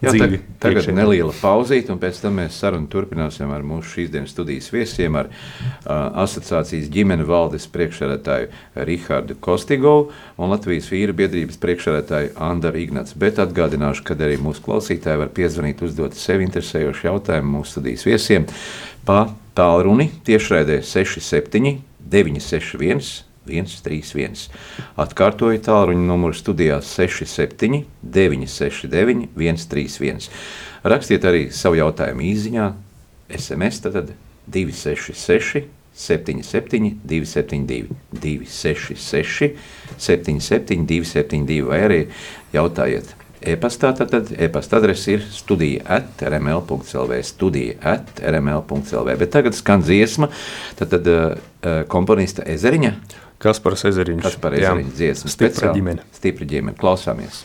[0.01, 0.41] Jā, dzīvi.
[0.63, 4.71] Tagad, tagad neliela pauzīte, un pēc tam mēs sarunu turpināsim ar mūsu šīs dienas studijas
[4.73, 12.87] viesiem, ar uh, asociācijas ģimene valdes priekšsēdētāju Rihardu Kostigovu un Latvijas vīra biedrības priekšsēdētāju Andaru
[12.87, 13.17] Ignats.
[13.21, 18.49] Bet atgādināšu, ka arī mūsu klausītāji var piezvanīt, uzdot sev interesējošu jautājumu mūsu studijas viesiem
[19.07, 19.27] pa
[19.57, 24.49] tālruni tiešraidē 67 961 131.
[24.99, 30.29] Atkārtoju tālruņa numuru studijā 67 969 131.
[30.87, 32.67] Rakstiet arī savu jautājumu īsiņā,
[33.39, 34.13] SMS tad
[34.51, 35.67] 266
[35.97, 39.55] 77 272 266
[39.99, 42.01] 77 272 vai arī
[42.53, 43.15] jautājiet
[43.47, 49.19] e-pastā, tad, tad e-pasta adrese ir studija at rml.clv, studija at rml.clv.
[49.23, 50.31] Bet tagad skan dziesma,
[50.79, 51.37] tad, tad uh,
[51.93, 52.95] komponista Ezeriņa.
[53.43, 54.25] Kas par Ezeriņu?
[54.25, 55.33] Kas par Ezeriņu dziesmu?
[55.33, 56.09] Stipra ģimene.
[56.17, 56.77] Stipra ģimene.
[56.81, 57.45] Klausāmies.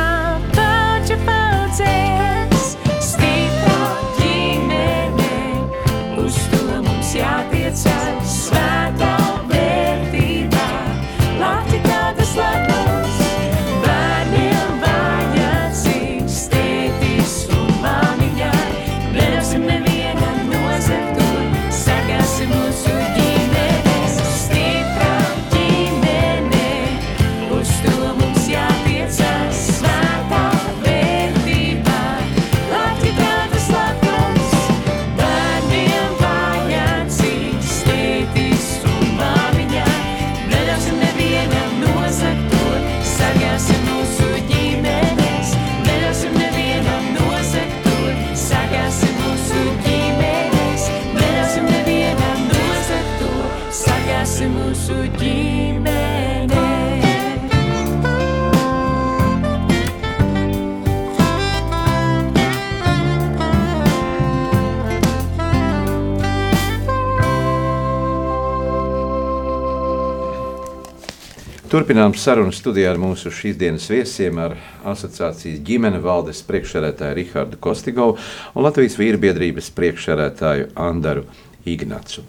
[71.71, 74.57] Turpinām sarunu studijā ar mūsu šīs dienas viesiem, ar
[74.91, 81.23] asociācijas ģimene valdes priekšsēdētāju Rihardu Kostigovu un Latvijas vīrbiedrības priekšsēdētāju Andaru
[81.63, 82.25] Ignacu.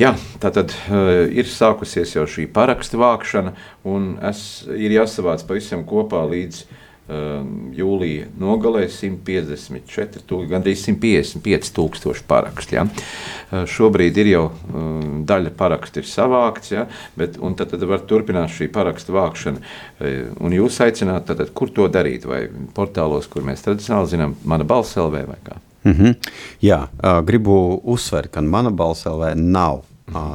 [0.00, 3.52] Jā, tā tad uh, ir sākusies jau šī parakstu vākšana,
[3.92, 4.40] un es,
[4.72, 12.74] ir jāsavāc pavisam kopā līdz uh, jūlija nogalē 154, tūk, gandrīz 155 tūkstoši parakstu.
[12.80, 12.86] Ja.
[12.86, 16.86] Uh, šobrīd ir jau um, daļa parakstu ir savākts, ja,
[17.18, 19.62] bet tad, tad var turpināt šī parakstu vākšana.
[19.62, 24.66] Uh, un jūs aicināt, tad, kur to darīt, vai portālos, kur mēs tradicionāli zinām, mana
[24.66, 25.60] balss LV vai kā?
[25.86, 26.14] Mm -hmm.
[26.60, 29.84] Jā, uh, gribu uzsvērt, ka mana balss LV nav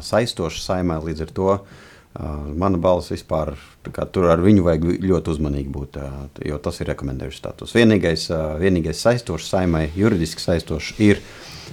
[0.02, 1.60] saistoša saimē līdz ar to
[2.56, 3.54] Mana balss vispār,
[4.12, 6.02] tur ar viņu vajag ļoti uzmanīgi būt,
[6.46, 7.76] jo tas ir rekomendējuši status.
[7.78, 8.28] Vienīgais,
[8.62, 11.24] vienīgais saistošs saimai, juridiski saistošs ir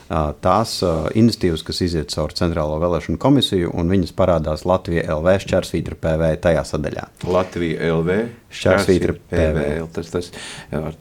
[0.08, 0.78] tās
[1.18, 6.64] iniciatīvas, kas iziet caur Centrālo vēlēšanu komisiju, un viņas parādās Latvijas LV šķērsvītra PV tajā
[6.72, 7.08] sadaļā.
[7.28, 8.18] Latvija LV
[8.48, 9.64] šķērsvītra PV.
[9.92, 10.30] Tas, tas,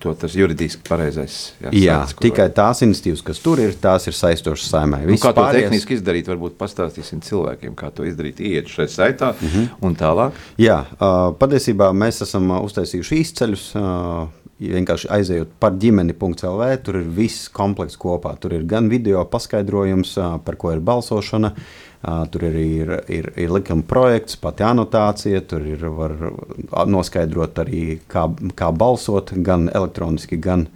[0.04, 1.38] to, tas juridiski pareizais.
[1.64, 5.06] Jā, jā sāc, tikai tās iniciatīvas, kas tur ir, tās ir saistošas saimai.
[5.08, 5.70] Nu, kā to pārējais...
[5.70, 8.42] tehniski izdarīt, varbūt pastāstīsim cilvēkiem, kā to izdarīt.
[8.44, 9.70] Iet šeit saitā mm -hmm.
[9.88, 10.42] un tālāk.
[10.60, 13.66] Jā, patiesībā mēs esam uztaisījuši īsceļus
[14.58, 18.34] vienkārši aizejot par ģimeni.lv, tur ir viss komplekss kopā.
[18.42, 21.54] Tur ir gan video paskaidrojums, par ko ir balsošana,
[22.34, 26.18] tur ir, ir, ir, ir likuma projekts, pati anotācija, tur ir var
[26.90, 30.68] noskaidrot arī, kā, kā balsot, gan elektroniski, gan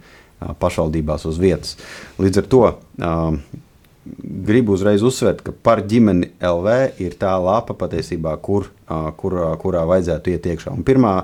[0.62, 1.76] pašvaldībās uz vietas.
[2.22, 2.64] Līdz ar to
[4.46, 8.66] gribu uzreiz uzsvērt, ka par ģimeni LV ir tā lapa patiesībā, kur,
[9.16, 10.74] kur, kurā vajadzētu iet iekšā.
[10.74, 11.16] Un pirmā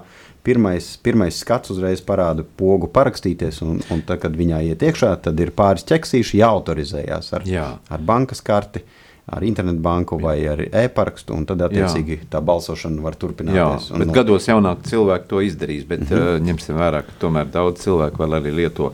[0.49, 5.41] pirmais, pirmais skats uzreiz parāda pogu parakstīties, un, un tad, kad viņā iet iekšā, tad
[5.43, 7.69] ir pāris ķeksīši jāautorizējās ar, Jā.
[7.91, 8.87] ar bankas karti.
[9.29, 12.29] Ar internetbanku vai ar e-parakstu, un tad, attiecīgi, Jā.
[12.33, 13.91] tā balsošana var turpināties.
[13.91, 14.15] Jā, bet no...
[14.17, 16.39] gados jaunāki cilvēki to izdarīs, bet mm -hmm.
[16.39, 18.89] uh, ņemsim vērā, ka tomēr daudz cilvēku vēl arī lieto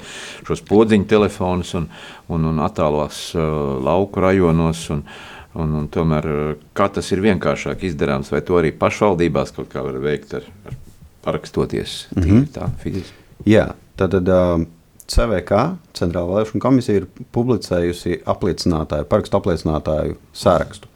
[0.48, 1.86] šos podziņu telefonus un,
[2.26, 3.44] un, un attālos uh,
[3.78, 4.82] lauku rajonos.
[4.90, 5.06] Un,
[5.54, 6.26] Un, un tomēr,
[6.74, 10.78] kā tas ir vienkāršāk izdarāms, vai to arī pašvaldībās kaut kā var veikt ar, ar
[11.22, 12.48] parakstoties mm -hmm.
[12.56, 13.14] tā fiziski.
[13.46, 14.64] Jā, tad, tad uh,
[15.06, 15.58] CVK,
[15.94, 20.88] Centrāla vēlēšana komisija, ir publicējusi apliecinātāju, parakstu apliecinātāju sarakstu.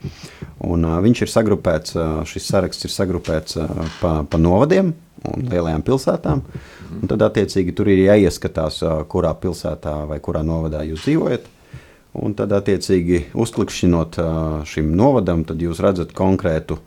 [0.65, 3.69] Un, uh, viņš ir sagrupēts, uh, šis saraksts ir sagrupēts uh,
[4.01, 4.95] pa, pa novadiem
[5.29, 6.43] un lielajām pilsētām.
[7.03, 11.47] Un tad, attiecīgi, tur ir jāieskatās, uh, kurā pilsētā vai kurā novadā jūs dzīvojat.
[12.19, 14.19] Un tad, attiecīgi, uzklikšķinot
[14.67, 16.79] šim novadam, tad jūs redzat konkrētu,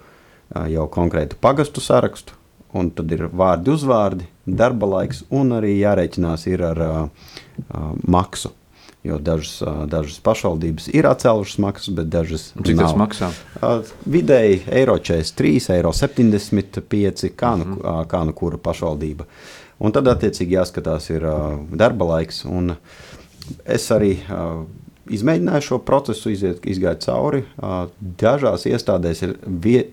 [0.67, 2.35] jau konkrētu pagastu sarakstu
[2.73, 6.81] un tad ir vārdi, uzvārdi, darba laiks, un arī jārēķinās ar
[8.07, 8.55] maksu.
[9.01, 9.55] Jo dažas,
[9.89, 12.83] dažas pašvaldības ir atcēlušas maksas, bet dažas Cik nav.
[12.83, 13.29] tas maksā?
[14.05, 18.05] Vidēji eiro 43, eiro 75, kā nu, mm -hmm.
[18.07, 19.25] kā nu kura pašvaldība.
[19.79, 21.25] Un tad, attiecīgi, jāskatās, ir
[21.73, 22.45] darba laiks.
[23.65, 24.19] Es arī
[25.17, 27.41] izmēģināju šo procesu, iziet, izgāju cauri.
[28.21, 29.85] Dažās iestādēs ir, vie,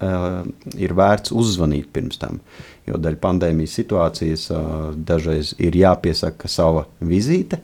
[0.79, 2.41] ir vērts uzzvanīt pirms tam,
[2.89, 4.49] jo daļai pandēmijas situācijas
[5.09, 7.63] dažreiz ir jāpiesaka sava vizīte.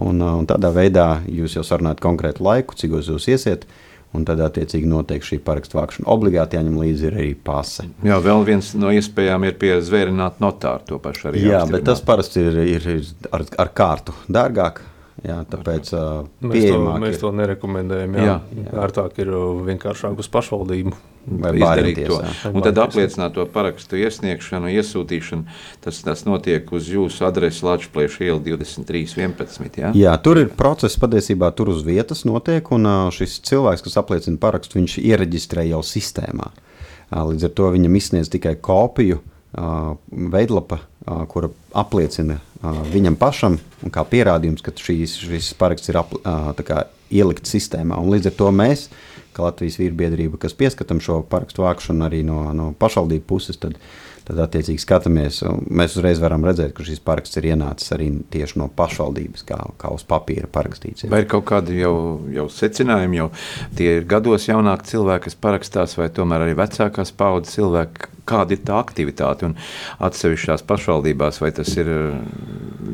[0.00, 3.68] Un, un tādā veidā jūs jau sarunājat konkrētu laiku, cik jūs iesiet.
[4.10, 6.08] Un tad, attiecīgi, notiek šī parakstu vākšana.
[6.10, 7.84] Obligāti jāņem līdzi arī pase.
[8.02, 11.44] Jā, vēl viens no iespējām ir pie zvērināta notāra to pašu arī.
[11.46, 14.82] Jā, bet tas parasti ir, ir, ir ar, ar kārtu dārgāk.
[15.20, 18.14] Jā, tāpēc uh, mēs, to, mēs to nerekomendējam.
[18.16, 18.24] Jā.
[18.24, 18.74] Jā, jā.
[18.86, 19.32] Ērtāk ir
[19.68, 20.96] vienkāršāk uz pašvaldību.
[21.20, 22.16] Vai izdarīt to.
[22.48, 25.56] Un tad apliecināt to parakstu iesniegšanu, iesūtīšanu.
[25.84, 29.76] Tas, tas notiek uz jūsu adresi Latvijas iela 2311.
[29.82, 29.92] Jā?
[29.94, 34.80] jā, tur ir process patiesībā tur uz vietas notiek, un šis cilvēks, kas apliecina parakstu,
[34.80, 36.48] viņš iereģistrē jau sistēmā.
[37.10, 39.20] Līdz ar to viņam izsniedz tikai kopiju
[40.32, 40.80] veidlapa,
[41.28, 43.58] kura apliecina viņam pašam,
[43.92, 46.12] kā pierādījums, ka šīs, šis paraksts ir ap,
[46.66, 47.98] kā, ielikts sistēmā.
[48.00, 48.88] Un līdz ar to mēs,
[49.36, 53.78] kā Latvijas vīrbiedrība, kas pieskatām šo parakstu vākšanu arī no, no pašvaldību puses, tad,
[54.30, 55.40] tad attiecīgi skatāmies.
[55.66, 59.92] Mēs uzreiz varam redzēt, ka šis paraksts ir ienācis arī tieši no pašvaldības, kā, kā
[59.94, 61.08] uz papīra parakstīts.
[61.10, 61.94] Vai ir kaut kādi jau,
[62.34, 63.28] jau secinājumi, jau
[63.78, 68.62] tie ir gados jaunāki cilvēki, kas parakstās, vai tomēr arī vecākās paudzes cilvēki, kāda ir
[68.66, 69.50] tā aktivitāte.
[69.50, 69.56] Un
[70.06, 71.90] atsevišķās pašvaldībās, vai tas ir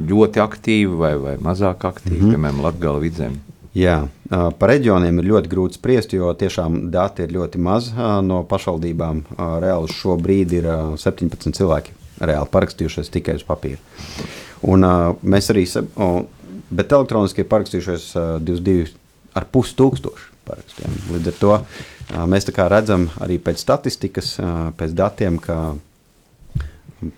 [0.06, 2.36] ļoti aktīvi vai, vai mazāk aktīvi, mm -hmm.
[2.36, 3.55] piemēram, Latvijas vidzemē.
[3.76, 3.96] Jā,
[4.30, 7.90] par reģioniem ir ļoti grūti spriest, jo tiešām dati ir ļoti maz
[8.24, 9.20] no pašvaldībām.
[9.36, 11.92] Reāli uz šo brīdi ir 17 cilvēki
[12.24, 13.76] reāli parakstījušies tikai uz papīra.
[14.64, 14.86] Un,
[15.20, 15.66] mēs arī,
[16.72, 18.06] bet elektroniski ir parakstījušies
[18.48, 20.96] 22,5 tūkstoši parakstiem.
[21.12, 21.52] Līdz ar to
[22.32, 24.38] mēs redzam arī pēc statistikas,
[24.78, 25.74] pēc datiem, ka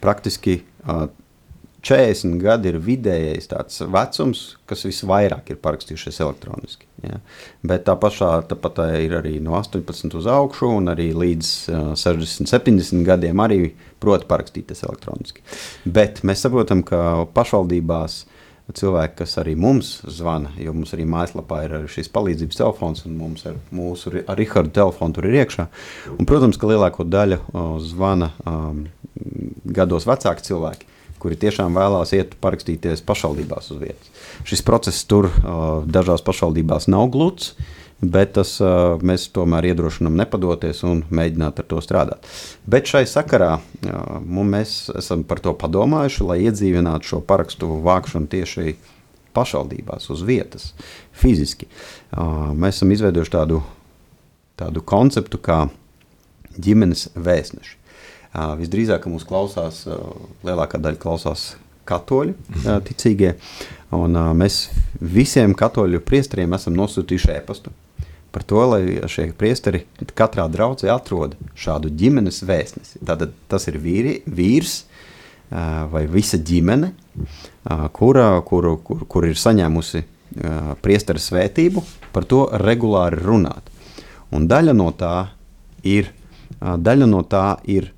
[0.03, 0.59] praktiski
[1.82, 6.88] 40 gadi ir vidējais tāds vecums, kas visvairāk ir parakstījušies elektroniski.
[7.04, 7.20] Ja?
[7.62, 12.50] Bet tā pašā tāpat ir arī no 18 uz augšu, un arī līdz uh, 60,
[12.50, 13.60] 70 gadiem arī
[14.02, 15.44] prot parakstīties elektroniski.
[15.86, 18.24] Bet mēs saprotam, ka pašvaldībās
[18.74, 23.46] cilvēki, kas arī mums zvana, jo mums arī mājaslapā ir šis palīdzības telefons, un mums
[23.48, 25.70] ar mūsu ar Rihardu telefonu tur ir iekšā.
[26.18, 28.88] Un, protams, ka lielāko daļu uh, zvana um,
[29.78, 34.14] gados vecāki cilvēki kuri tiešām vēlās iet parakstīties pašvaldībās uz vietas.
[34.48, 35.31] Šis process tur
[35.87, 37.54] dažās pašvaldībās nav gluds.
[37.98, 38.52] Bet tas
[39.02, 42.28] mēs tomēr iedrošinām nepadoties un mēģināt ar to strādāt.
[42.62, 43.57] Bet šai sakarā
[44.22, 48.76] mēs esam par to padomājuši, lai iedzīvinātu šo parakstu vākšanu tieši
[49.35, 50.68] pašvaldībās, uz vietas,
[51.11, 51.66] fiziski.
[52.14, 53.64] Mēs esam izveidojuši tādu,
[54.62, 55.64] tādu konceptu kā
[56.54, 57.77] ģimenes vēstneši.
[58.34, 59.84] Visdrīzāk mūs klausās,
[60.46, 61.50] lielākā daļa klausās
[61.88, 62.34] katoļu
[62.84, 63.34] ticīgie.
[63.96, 64.66] Un, mēs
[65.00, 67.72] visiem katoļu priesteriem esam nosūtījuši e-pastu
[68.28, 73.00] par to, lai šie priesteri katrā draudzē atrod šādu ģimenes vēstnesi.
[73.00, 74.82] Tātad tas ir vīri, vīrs
[75.48, 76.92] vai visa ģimene,
[77.96, 80.04] kura, kuru, kur, kur ir saņēmusi
[80.84, 83.72] priestera svētību, par to regulāri runāt.
[84.36, 85.30] Un daļa no tā
[85.88, 86.12] ir,
[86.60, 87.94] daļa no tā ir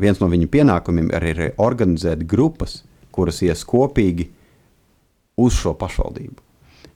[0.00, 2.80] viens no viņu pienākumiem arī ir organizēt grupas,
[3.14, 4.30] kuras ies kopīgi
[5.40, 6.42] uz šo pašvaldību.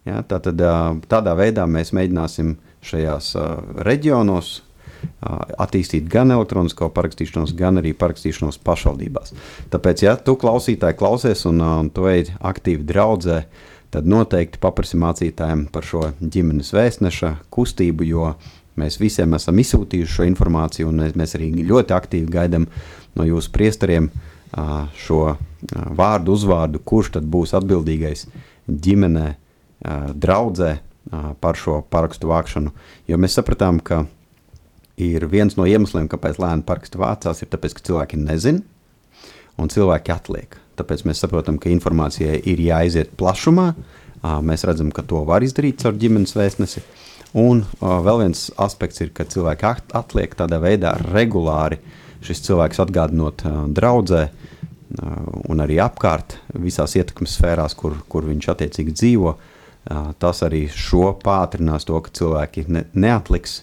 [0.08, 0.60] Ja, tātad,
[1.10, 2.54] tādā veidā mēs mēģināsim
[2.86, 3.34] šajās
[3.84, 4.60] reģionos
[5.60, 9.34] attīstīt gan elektronisko parakstīšanos, gan arī parakstīšanos pašvaldībās.
[9.72, 13.42] Tāpēc, ja tu klausītāji klausies un, un tu ej aktīvi draudzē,
[13.90, 20.14] tad noteikti paprasti mācītājiem par šo ģimenes vēstneša kustību, jo uh, Mēs visiem esam izsūtījuši
[20.14, 22.68] šo informāciju, un mēs arī ļoti aktīvi gaidām
[23.18, 24.11] no jūsu priesteriem
[24.98, 25.37] šo
[25.98, 28.26] vārdu, uzvārdu, kurš tad būs atbildīgais
[28.70, 29.26] ģimenē,
[30.14, 30.70] draudzē
[31.42, 32.72] par šo parakstu vākšanu.
[33.11, 34.04] Jo mēs sapratām, ka
[35.00, 38.62] ir viens no iemesliem, kāpēc lēni parakstu vācās, ir tas, ka cilvēki nezina
[39.61, 40.56] un cilvēki atliek.
[40.78, 43.74] Tāpēc mēs saprotam, ka informācijai ir jāiziet plašumā.
[44.44, 46.85] Mēs redzam, ka to var izdarīt caur ģimenes vēstnesi.
[47.38, 51.79] Un uh, vēl viens aspekts ir, ka cilvēki atliek tādā veidā regulāri
[52.27, 54.33] šis cilvēks atgādinot uh, draudzē uh,
[55.47, 59.35] un arī apkārt visās ietekmes sfērās, kur, kur viņš attiecīgi dzīvo.
[59.37, 63.62] Uh, tas arī šo pātrinās to, ka cilvēki ne, neatliks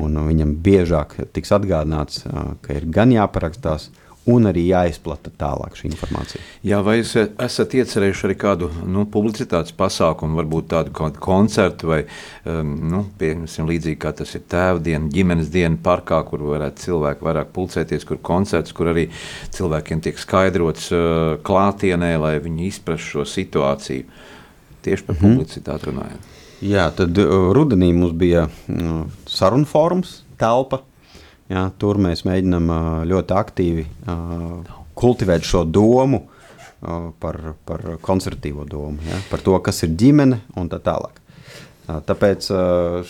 [0.00, 3.90] un viņam biežāk tiks atgādināts, uh, ka ir gan jāparakstās,
[4.30, 6.42] un arī jāizplata tālāk šī informācija.
[6.66, 12.76] Jā, vai jūs esat iecerējuši arī kādu nu, publicitātes pasākumu, varbūt tādu koncertu vai um,
[12.92, 18.06] nu, piemēram, līdzīgi kā tas ir tēvdiena, ģimenes diena parkā, kur varētu cilvēki vairāk pulcēties,
[18.06, 19.08] kur koncerts, kur arī
[19.56, 24.06] cilvēkiem tiek skaidrots uh, klātienē, lai viņi izprastu šo situāciju.
[24.82, 25.34] Tieši par mm -hmm.
[25.34, 26.30] publicitāti runājot.
[26.62, 30.84] Jā, tad uh, rudenī mums bija uh, sarunu fórums, telpa
[31.52, 32.70] Ja, tur mēs mēģinām
[33.08, 33.86] ļoti aktīvi
[34.96, 36.22] kultivēt šo domu
[37.20, 37.38] par,
[37.68, 41.20] par konservatīvo domu, ja, par to, kas ir ģimene un tā tālāk.
[41.82, 42.46] Tāpēc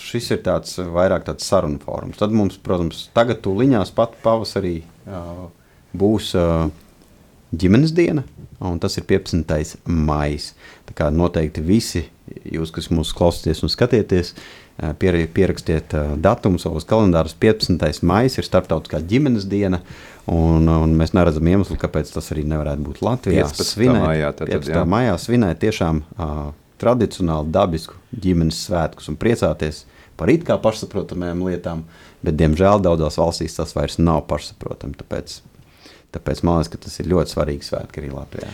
[0.01, 2.19] šis ir tāds vairāk tāds sarunu fórums.
[2.19, 4.81] Tad mums, protams, tagad tūliņās pat pavasarī
[5.93, 6.33] būs
[7.53, 8.25] ģimenes diena,
[8.65, 9.77] un tas ir 15.
[9.87, 10.53] maijs.
[10.89, 12.07] Tā kā noteikti visi
[12.49, 14.33] jūs, kas mūs klausāties un skatieties,
[15.35, 17.37] pierakstiet datumu savos kalendārus.
[17.39, 18.03] 15.
[18.09, 19.83] maija ir starptautiskā ģimenes diena.
[20.31, 23.47] Un, un mēs neredzam iemeslu, kāpēc tas arī nevarētu būt Latvijā.
[23.49, 23.71] 15.
[23.75, 24.77] Svinēt, maijā, tad, 15.
[24.77, 24.83] Jā.
[24.87, 26.45] maijā svinēt tiešām uh,
[26.83, 29.83] tradicionāli dabisku ģimenes svētkus un priecāties
[30.19, 31.83] par it kā pašsaprotamām lietām,
[32.23, 34.95] bet diemžēl daudzās valstīs tas vairs nav pašsaprotami.
[35.01, 35.41] Tāpēc,
[36.13, 38.51] tāpēc man liekas, ka tas ir ļoti svarīgs svētki arī Latvijā.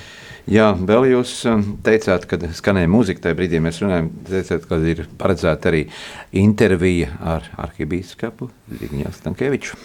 [0.48, 5.02] Jā, vēl jūs um, teicāt, kad skanēja muzika, tajā brīdī mēs runājam, teicāt, ka ir
[5.20, 5.82] paredzēta arī
[6.40, 8.48] intervija ar arhibīskapu
[8.80, 9.76] Zigņā Stankēviču.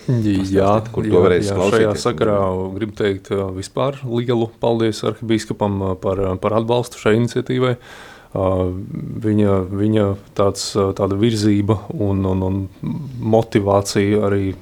[0.54, 1.84] Jā, kur to varēs jā, klausīties.
[1.84, 2.40] Šajā sakarā
[2.78, 7.78] gribu teikt uh, vispār lielu paldies arhibīskapam uh, par, uh, par atbalstu šai iniciatīvai.
[8.34, 10.04] Viņa, viņa
[10.34, 10.64] tāds,
[10.98, 12.56] tāda virzība un, un, un
[13.36, 14.56] motivācija arī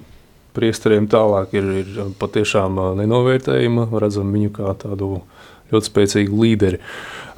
[0.57, 3.89] priesteriem tālāk ir, ir patiešām nenovērtējama.
[4.01, 5.21] Redzam viņu kā tādu
[5.71, 6.81] ļoti spēcīgu līderi.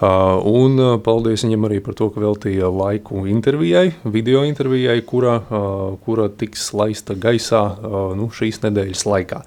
[0.03, 5.38] Un paldies viņam arī par to, ka veltīja laiku intervijai, video intervijai, kura,
[6.03, 7.64] kura tiks laista gaisā
[8.18, 9.43] nu, šīs nedēļas laikā.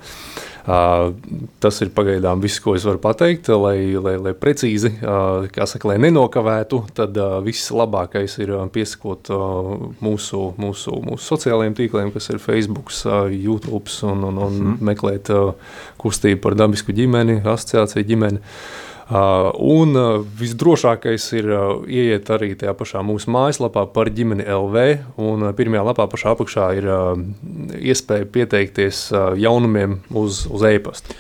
[0.67, 6.81] Tas ir pagaidām viss, ko es varu pateikt, lai, lai, lai precīzi, saka, lai nenokavētu,
[6.97, 9.31] tad viss labākais ir piesakot
[10.03, 12.91] mūsu, mūsu, mūsu sociālajiem tīkliem, kas ir Facebook,
[13.31, 14.83] YouTube un, un, un mm.
[14.91, 15.31] meklēt
[16.03, 18.43] kustību par dabisku ģimeni, asociāciju ģimeni.
[19.07, 24.83] Uh, un uh, visdrošākais ir uh, ieiet arī tajā pašā mūsu mājaslapā par ģimeni LV.
[25.55, 26.89] Pirmajā lapā pašā apakšā ir
[27.79, 29.05] iespēja pieteikties
[29.39, 31.15] jaunumiem uz, uz e-pasta.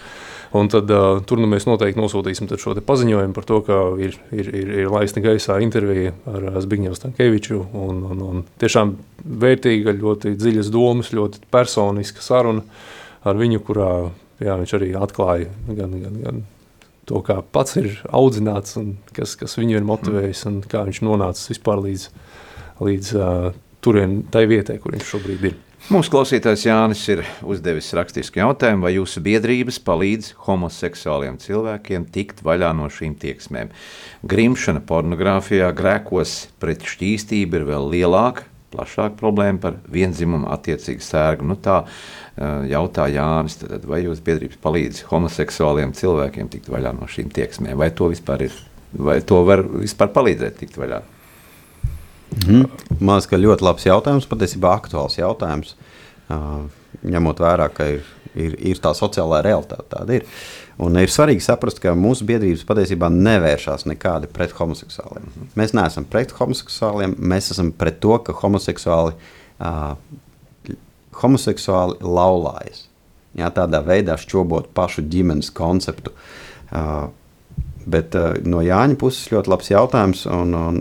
[0.58, 4.50] Un tad uh, tur nu mēs noteikti nosūtīsim šo paziņojumu par to, ka ir, ir,
[4.50, 7.60] ir, ir laista gaisā intervija ar Zbigņevu Stankeviču.
[7.70, 8.96] Un, un, un tiešām
[9.46, 12.66] vērtīga, ļoti dziļas domas, ļoti personiska saruna
[13.22, 13.92] ar viņu, kurā
[14.42, 16.44] jā, viņš arī atklāja gan, gan, gan
[17.06, 21.52] to, kā pats ir audzināts un kas, kas viņu ir motivējis un kā viņš nonācis
[21.54, 22.08] vispār līdz,
[22.82, 23.54] līdz uh,
[23.84, 25.62] turien, tai vietai, kur viņš šobrīd ir.
[25.86, 32.72] Mūsu klausītājs Jānis ir uzdevis rakstisku jautājumu, vai jūsu biedrības palīdz homoseksuāliem cilvēkiem tikt vaļā
[32.74, 33.70] no šīm tieksmēm.
[34.26, 41.46] Grimšana pornogrāfijā, grēkos pret šķīstību ir vēl lielāka, plašāka problēma par vienzimumu attiecīgu sērgu.
[41.46, 41.84] Nu, tā
[42.36, 47.88] jautā Jānis, tad, vai jūs biedrības palīdz homoseksuāliem cilvēkiem tikt vaļā no šīm tieksmēm, vai
[47.96, 48.58] to vispār ir,
[48.92, 51.00] vai to var vispār palīdzēt tikt vaļā?
[52.44, 52.66] Mm.
[52.98, 55.72] Man liekas, ka ļoti labs jautājums, patiesībā aktuāls jautājums,
[56.28, 56.66] uh,
[57.06, 60.28] ņemot vērā, ka ir, ir, ir tā sociālā realitāte, tāda ir.
[60.82, 65.30] Un ir svarīgi saprast, ka mūsu biedrības patiesībā nevēršas nekādi pret homoseksuāliem.
[65.56, 69.94] Mēs neesam pret homoseksuāliem, mēs esam pret to, ka homoseksuāli uh,
[71.22, 72.86] homoseksuāli laulājas.
[73.36, 76.12] Jā, tādā veidā šķobot pašu ģimenes konceptu.
[76.72, 77.08] Uh,
[77.86, 80.24] bet uh, no Jāņa puses ļoti labs jautājums.
[80.32, 80.78] Un, un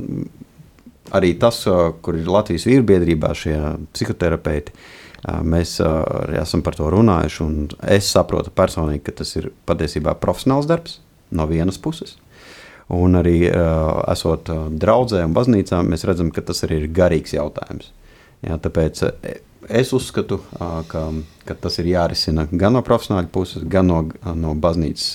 [1.16, 3.58] arī tas, uh, kur ir Latvijas vīrbiedrībā šie
[3.92, 7.50] psihoterapeiti, uh, mēs uh, arī esam par to runājuši.
[7.98, 11.02] Es saprotu personīgi, ka tas ir patiesībā profesionāls darbs
[11.36, 12.16] no vienas puses.
[12.96, 17.36] Un arī uh, esot uh, draudzē un baznīcā, mēs redzam, ka tas arī ir garīgs
[17.36, 17.92] jautājums.
[18.46, 19.02] Jā, tāpēc
[19.70, 20.40] es uzskatu,
[20.90, 21.04] ka,
[21.46, 24.02] ka tas ir jārisina gan no profesionāļa puses, gan no,
[24.38, 25.08] no baznīcas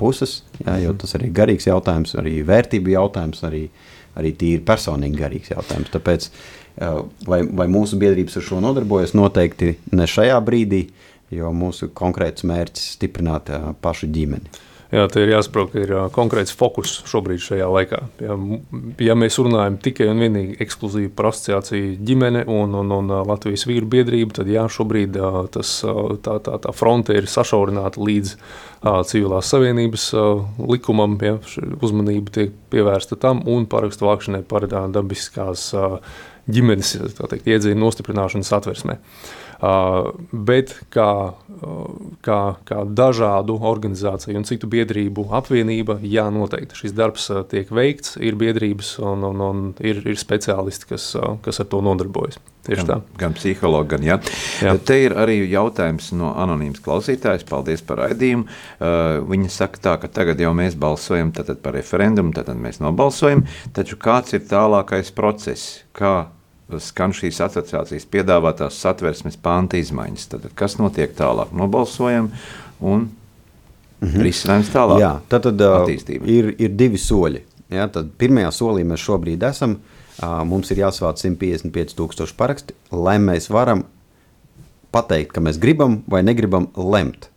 [0.00, 0.40] puses.
[0.62, 3.66] Jā, jo tas arī ir garīgs jautājums, arī vērtību jautājums, arī,
[4.18, 5.92] arī tīri personīgi garīgs jautājums.
[5.94, 6.28] Tāpēc,
[7.28, 10.84] vai, vai mūsu biedrības ar šo nodarbojas, noteikti ne šajā brīdī,
[11.32, 13.52] jo mūsu konkrēts mērķis ir stiprināt
[13.84, 14.52] pašu ģimeni.
[14.92, 18.00] Jā, te ir jāsaprot, ka ir konkrēts fokus šobrīd šajā laikā.
[18.20, 18.34] Ja,
[19.00, 23.88] ja mēs runājam tikai un vienīgi ekskluzīvi par asociāciju ģimene un, un, un Latvijas vīru
[23.94, 25.16] biedrību, tad jā, šobrīd
[25.54, 25.70] tas,
[26.26, 28.34] tā, tā, tā fronte ir sašaurināta līdz
[29.08, 30.10] civilās savienības
[30.60, 31.38] likumam, ja,
[31.80, 35.70] uzmanība tiek pievērsta tam un parakstu vākšanai par dabiskās
[36.52, 38.98] ģimenes teikt, iedzīņu nostiprināšanas atversmē.
[38.98, 39.42] Uh,
[40.32, 41.82] bet kā, uh,
[42.26, 48.16] kā, kā dažādu organizāciju un citu biedrību apvienība, jā, noteikti šis darbs uh, tiek veikts,
[48.18, 51.12] ir biedrības un, un, un ir, ir speciālisti, kas,
[51.44, 52.40] kas ar to nodarbojas.
[52.62, 53.16] Tieši gan, tā.
[53.18, 54.18] Gan psihologi, gan jā.
[54.62, 54.74] jā.
[54.86, 57.46] Te ir arī jautājums no anonīmas klausītājas.
[57.48, 58.46] Paldies par raidījumu.
[58.46, 63.42] Uh, viņa saka tā, ka tagad jau mēs balsojam par referendumu, tad mēs nobalsojam,
[63.74, 65.82] taču kāds ir tālākais process?
[65.96, 66.30] Kā
[66.80, 70.28] skan šīs asociācijas piedāvātās satversmes panta izmaiņas.
[70.32, 71.52] Tad, kas notiek tālāk?
[71.56, 72.30] Nobalsojam
[72.80, 73.10] un
[74.02, 74.22] -hmm.
[74.26, 75.00] risinājums tālāk.
[75.02, 77.42] Jā, tad, tad uh, ir, ir divi soļi.
[77.72, 79.78] Ja, tad pirmajā solī mēs šobrīd esam.
[80.22, 83.86] Mums ir jāsavāc 155 tūkstoši paraksti, lai mēs varam
[84.92, 87.31] pateikt, ka mēs gribam vai negribam lemt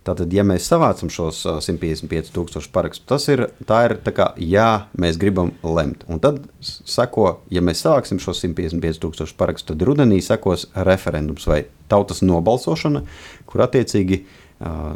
[0.00, 6.06] Tātad, ja mēs savācam šos 155,000 parakstu, tas ir, ir kā, jā, mēs gribam lemt.
[6.08, 12.24] Un tad seko, ja mēs savāksim šos 155,000 parakstu, tad rudenī sekos referendums vai tautas
[12.24, 13.04] nobalsošana,
[13.44, 14.22] kur attiecīgi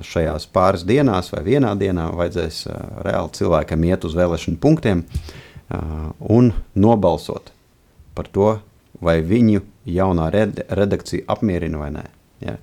[0.05, 2.65] šajās pāris dienās vai vienā dienā vajadzēs
[3.05, 5.05] reāli cilvēkam iet uz vēlēšanu punktiem
[6.21, 7.53] un nobalsot
[8.17, 8.51] par to,
[9.05, 12.05] vai viņu jaunā redakcija apmierina vai nē.
[12.45, 12.57] Ja.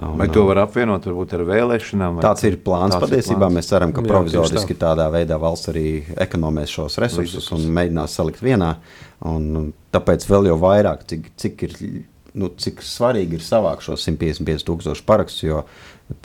[0.00, 2.20] Un, vai to var apvienot varbūt, ar vēlēšanām?
[2.24, 2.94] Tāds ir plāns.
[2.94, 3.56] Tāds patiesībā ir plāns.
[3.58, 4.90] mēs ceram, ka Jā, provizoriski tā.
[4.90, 5.86] tādā veidā valsts arī
[6.26, 8.74] ekonomēs šos resursus un mēģinās salikt vienā.
[9.28, 11.76] Un, tāpēc vēl jau vairāk, cik, cik, ir,
[12.36, 15.62] nu, cik svarīgi ir savākt šos 155 tūkstošu parakstus, jo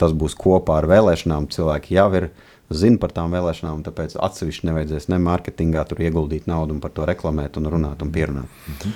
[0.00, 1.48] tas būs kopā ar vēlēšanām.
[1.52, 2.28] Cilvēki jau ir
[2.72, 7.08] zina par tām vēlēšanām, tāpēc atsevišķi nevajadzēs ne mārketingā tur ieguldīt naudu un par to
[7.08, 8.62] reklamēt un runāt un pierunāt.
[8.68, 8.94] Mhm.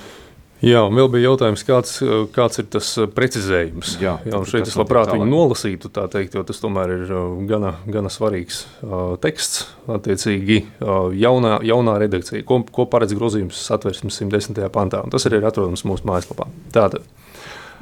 [0.67, 1.99] Jā, un vēl bija jautājums, kāds,
[2.35, 3.97] kāds ir tas precizējums.
[4.03, 7.13] Jā, jā šeit es labprāt viņu nolasītu, tā teikt, jo tas tomēr ir
[7.47, 9.67] gana, gana svarīgs uh, teksts.
[9.97, 14.59] Attiecīgi, uh, jaunā, jaunā redakcija, ko, ko paredz grozījums satversmes 110.
[14.75, 16.49] pantā, un tas arī ir atrodams mūsu mājaslapā.
[16.75, 17.07] Tātad.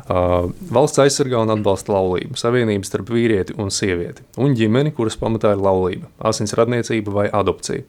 [0.05, 5.55] Uh, valsts aizsargā un atbalsta laulību, savienības starp vīrieti un sievieti, un ģimeni, kuras pamatā
[5.55, 7.86] ir laulība, asins radniecība vai adopcija.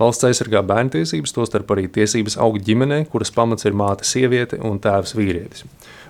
[0.00, 4.80] Valsts aizsargā bērnu tiesības, tostarp arī tiesības augt ģimenē, kuras pamats ir māte sieviete un
[4.80, 5.66] tēvs vīrietis.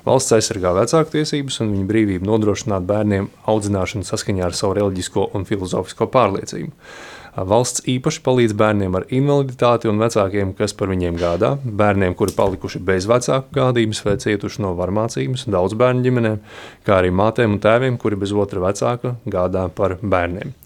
[0.07, 5.51] Valsts aizsargā vecāku tiesības un viņa brīvību nodrošināt bērniem audzināšanu saskaņā ar savu reliģisko un
[5.51, 6.71] filozofisko pārliecību.
[7.37, 12.83] Valsts īpaši palīdz bērniem ar invaliditāti un vecākiem, kas par viņiem gādā, bērniem, kuri palikuši
[12.83, 16.41] bez vecāku gādības vai cietuši no varmācības, daudz bērnu ģimenēm,
[16.87, 20.57] kā arī mātēm un tēviem, kuri bez otra vecāka gādā par bērniem.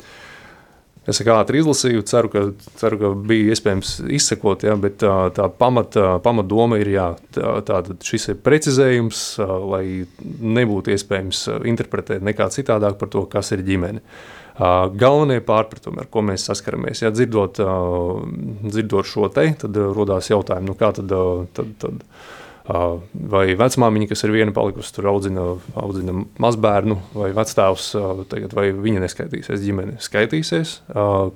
[1.05, 2.43] Es ātri izlasīju, ceru, ka,
[2.81, 7.59] ceru, ka bija iespējams izsekot, ja, bet tā, tā pamata pamat doma ir, jā, tā,
[7.69, 9.27] tā, šis ir precizējums,
[9.69, 9.85] lai
[10.25, 14.01] nebūtu iespējams interpretēt nekā citādāk par to, kas ir ģimene.
[14.55, 17.59] Galvenie pārpratumi, ar ko mēs saskaramies, ja dzirdot,
[18.63, 21.11] dzirdot šo te, tad rodās jautājumi, nu kā tad,
[21.57, 22.05] tad, tad
[22.65, 25.43] vai vecmāmiņa, kas ir viena palikusi, tur audzina,
[25.77, 27.91] audzina mazbērnu, vai vectēvs,
[28.31, 30.79] tagad, vai viņa neskaitīsies, ģimene skaitīsies.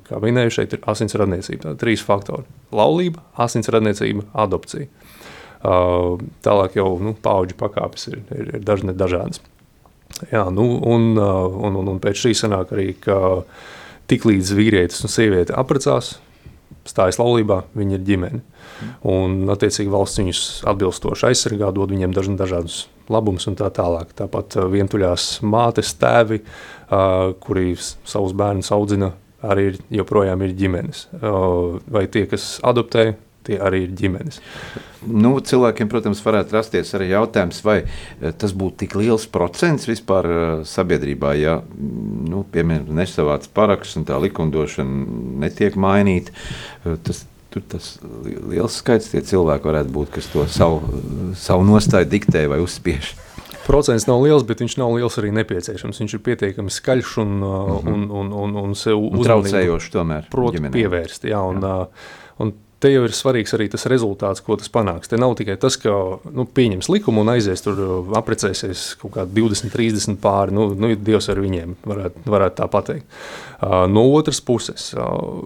[0.06, 1.66] Kā minēju, šeit ir asins radniecība.
[1.66, 2.46] Tā trīs faktori-
[2.80, 4.88] laulība, asins radniecība, adopcija.
[6.46, 9.42] Tālāk jau nu, paudžu pakāpes ir, ir, ir dažne dažādas.
[10.32, 13.18] Jā, nu, un, un, un, un pēc šī sanāk arī, ka
[14.10, 16.16] tiklīdz vīrietis un sieviete apprecās,
[16.88, 18.40] stājas laulībā, viņi ir ģimene.
[19.10, 22.80] Un, attiecīgi, valsts viņus atbilstoši aizsargā, dod viņiem daž, dažādus
[23.12, 24.12] labumus un tā tālāk.
[24.16, 26.40] Tāpat vientuļās mātes, tēvi,
[27.44, 29.12] kuri savus bērnus audzina,
[29.44, 31.06] arī ir, joprojām ir ģimenes.
[31.20, 33.12] Vai tie, kas adoptē,
[33.48, 34.40] tie arī ir ģimenes.
[35.08, 40.28] Nu, cilvēkiem, protams, varētu rasties arī jautājums, vai eh, tas būtu tik liels procents vispār
[40.28, 41.60] eh, sabiedrībā, ja,
[42.28, 46.34] nu, piemēram, nesavāc paraksts un tā likumdošana netiek mainīta.
[46.84, 47.24] Eh, tas,
[47.54, 47.94] tur tas
[48.26, 51.00] liels skaits tie cilvēki varētu būt, kas to savu,
[51.38, 53.14] savu nostāju diktē vai uzspiež.
[53.68, 55.98] Procents nav liels, bet viņš nav liels arī nepieciešams.
[56.00, 57.90] Viņš ir pietiekami skaļš un, uh -huh.
[57.92, 60.30] un, un, un, un sev uzmanību tomēr.
[60.32, 61.74] Proti pievērst, jā, un, jā.
[62.40, 65.10] un te jau ir svarīgs arī tas rezultāts, ko tas panāks.
[65.10, 65.92] Te nav tikai tas, ka
[66.30, 67.80] nu, pieņems likumu un aizies tur,
[68.18, 70.54] apprecēsies kaut kādi 20, 30 pāri.
[70.54, 73.18] Nu, nu, Dievs ar viņiem varētu, varētu tā pateikt.
[73.58, 75.42] Uh, no otras puses, uh,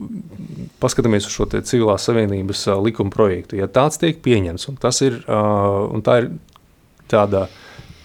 [0.82, 3.56] paskatāmies uz šo civilās savienības uh, likuma projektu.
[3.60, 6.30] Ja tāds tiek pieņemts, un, ir, un tā ir
[7.08, 7.46] tāda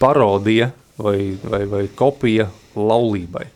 [0.00, 2.48] parodija vai, vai, vai kopija
[2.78, 3.48] laulībai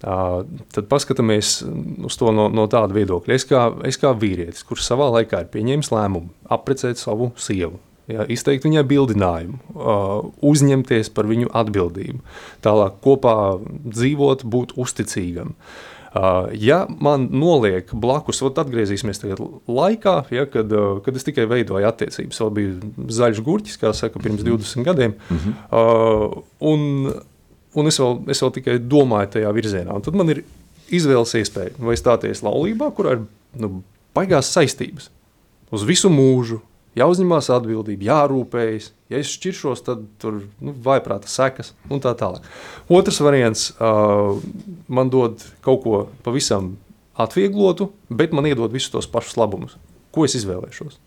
[0.00, 1.58] tad paskatāmies
[2.06, 3.34] uz to no, no tāda viedokļa.
[3.34, 7.80] Es kā, es kā vīrietis, kurš savā laikā ir pieņēmis lēmumu apprecēt savu sievu,
[8.10, 9.60] ja, izteikt viņai bildinājumu,
[10.52, 12.22] uzņemties par viņu atbildību,
[12.64, 13.36] tālāk kopā
[13.66, 15.56] dzīvot, būt uzticīgam.
[16.58, 19.20] Ja man noliek blakus, tad atgriezīsimies
[19.68, 20.72] laikā, ja, kad,
[21.04, 22.40] kad es tikai veidoju attiecības.
[22.42, 25.18] Vēl bija zaļš gurķis, kā saka, pirms 20 gadiem.
[25.28, 25.58] Mm -hmm.
[25.68, 27.26] uh,
[27.78, 29.94] un es vēl, es vēl tikai domāju tajā virzienā.
[29.94, 30.42] Un tad man ir
[30.94, 33.24] izvēles iespēja vai stāties laulībā, kurā ir
[33.60, 33.82] nu,
[34.16, 35.10] baigās saistības
[35.74, 36.62] uz visu mūžu.
[36.98, 38.88] Jāuzņemās atbildība, jārūpējas.
[39.12, 42.46] Ja es šķiršos, tad tur nu, vaiprāta sekas un tā tālāk.
[42.90, 44.40] Otrs variants uh,
[44.90, 46.72] man dod kaut ko pavisam
[47.18, 49.76] atvieglotu, bet man iedod visus tos pašus labumus.
[50.14, 50.98] Ko es izvēlēšos?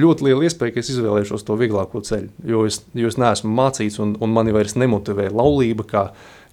[0.00, 2.30] Ļoti liela iespēja, ka es izvēlēšos to vieglāko ceļu.
[2.48, 6.04] Jo es, jo es neesmu mācīts, un, un mani vairs nemotivē laulība, kā,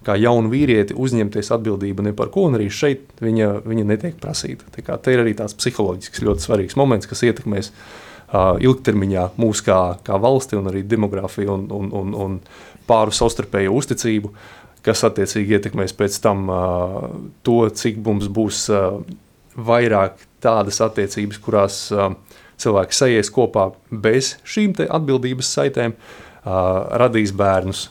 [0.06, 4.68] kā jaunu vīrieti uzņemties atbildību ne par ko, arī šeit viņa, viņa netiek prasīta.
[4.76, 9.80] Tā te ir arī tāds psiholoģisks ļoti svarīgs moments, kas ietekmēs uh, ilgtermiņā mūsu kā,
[10.06, 12.38] kā valsti, un arī demografiju un, un, un, un
[12.88, 14.32] pāru savstarpējo uzticību,
[14.86, 17.10] kas attiecīgi ietekmēs pēc tam uh,
[17.46, 19.02] to, cik mums būs uh,
[19.58, 22.14] vairāk tādas attiecības, kurās uh,
[22.62, 25.96] cilvēki sajies kopā bez šīm atbildības saitēm,
[27.02, 27.86] radīs bērnus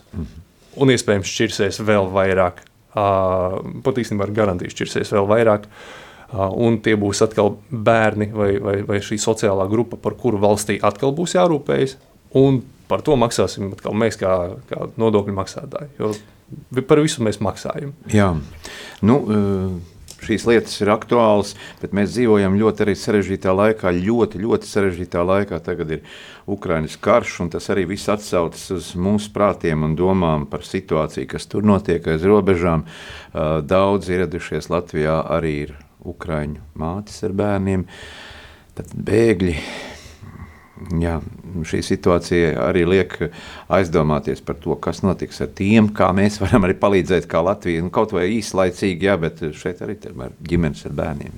[0.81, 2.63] un iespējams šķirsies vēl vairāk.
[2.91, 5.67] Pat īstenībā ar garantiju šķirsies vēl vairāk.
[6.31, 11.11] Un tie būs atkal bērni vai, vai, vai šī sociālā grupa, par kuru valstī atkal
[11.15, 11.97] būs jārūpējas.
[12.39, 14.31] Un par to maksāsim atkal mēs, kā,
[14.69, 15.91] kā nodokļu maksātāji.
[15.99, 16.13] Jo
[16.87, 17.93] par visu mēs maksājam.
[18.11, 18.31] Jā,
[19.07, 19.17] nu,
[20.21, 25.61] šīs lietas ir aktuālas, bet mēs dzīvojam ļoti arī sarežģītā laikā, ļoti, ļoti sarežģītā laikā.
[25.65, 26.17] Tagad ir
[26.51, 31.47] Ukraiņas karš, un tas arī viss atsaucas uz mūsu prātiem un domām par situāciju, kas
[31.51, 32.85] tur notiek aiz robežām.
[33.67, 37.85] Daudz ieradušies Latvijā arī ir Ukraiņu mātes ar bērniem,
[38.77, 39.57] tad bēgļi.
[41.01, 41.19] Jā,
[41.67, 43.13] šī situācija arī liek
[43.71, 47.83] aizdomāties par to, kas notiks ar tiem, kā mēs varam arī palīdzēt, kā Latvija.
[47.85, 51.35] Nu, kaut vai īslaicīgi, jā, bet šeit arī ir ģimenes ar bērniem.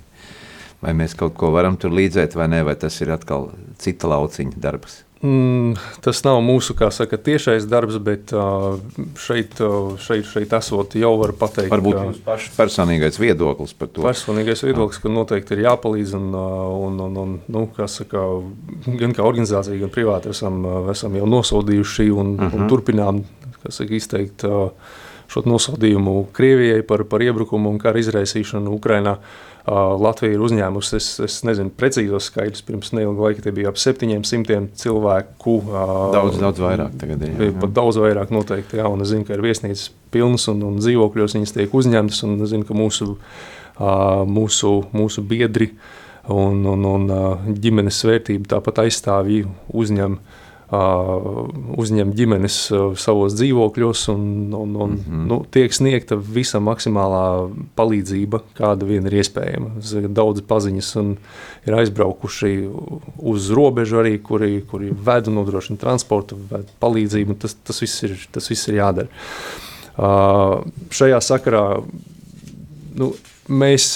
[0.83, 4.63] Vai mēs kaut ko varam tur līdzēt, vai nē, vai tas ir atkal cita lauciņa
[4.63, 5.01] darbs.
[5.23, 8.33] Mm, tas nav mūsu saka, tiešais darbs, bet
[9.23, 9.61] šeit,
[10.03, 11.71] šeit, šeit esot jau var pateikt.
[11.71, 14.03] Varbūt jūs pašs personīgais viedoklis par to.
[14.03, 18.25] Personīgais viedoklis, ka noteikti ir jāpalīdz un, un, un, un nu, saka,
[18.99, 20.59] gan kā organizācija, gan privāti esam,
[20.91, 22.51] esam jau nosodījuši un, uh -huh.
[22.51, 22.69] un mhm.
[22.73, 23.23] turpinām
[23.69, 24.43] saka, izteikt
[25.31, 29.17] šo nosodījumu Krievijai par, par iebrukumu un kara izraisīšanu Ukrainā.
[29.17, 33.79] Uh, Latvija ir uzņēmusi, es, es nezinu, precīzos skaidrus, pirms neilga laika tie bija ap
[33.79, 35.53] 700 cilvēku.
[36.11, 37.37] Daudz, daudz vairāk tagad ir.
[37.39, 37.53] Jā.
[37.61, 41.37] Pat daudz vairāk noteikti, jā, un es zinu, ka ir viesnīcas pilnas un, un dzīvokļos
[41.39, 43.13] viņas tiek uzņemtas, un es zinu, ka mūsu,
[44.35, 45.71] mūsu, mūsu biedri
[46.27, 52.55] un, un, un ģimenes svērtība tāpat aizstāvji uzņem uh, uzņem ģimenes
[52.97, 55.25] savos dzīvokļos un, un, un mm -hmm.
[55.29, 59.75] nu, tiek sniegta visa maksimālā palīdzība, kāda vien ir iespējama.
[60.09, 60.95] Daudz paziņas
[61.67, 62.53] ir aizbraukuši
[63.17, 68.17] uz robežu arī, kuri, kuri ved un nodrošina transportu, ved palīdzību, tas, tas, viss ir,
[68.31, 69.07] tas viss ir jādara.
[69.93, 71.83] Uh, šajā sakarā
[72.97, 73.13] nu,
[73.47, 73.87] mēs,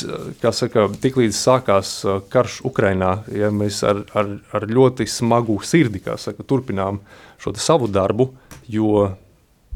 [0.42, 1.92] kā saka, tiklīdz sākās
[2.34, 7.02] karš Ukrainā, ja mēs ar, ar, ar ļoti smagu sirdi, kā saka, turpinām
[7.42, 8.32] šo savu darbu,
[8.72, 9.06] jo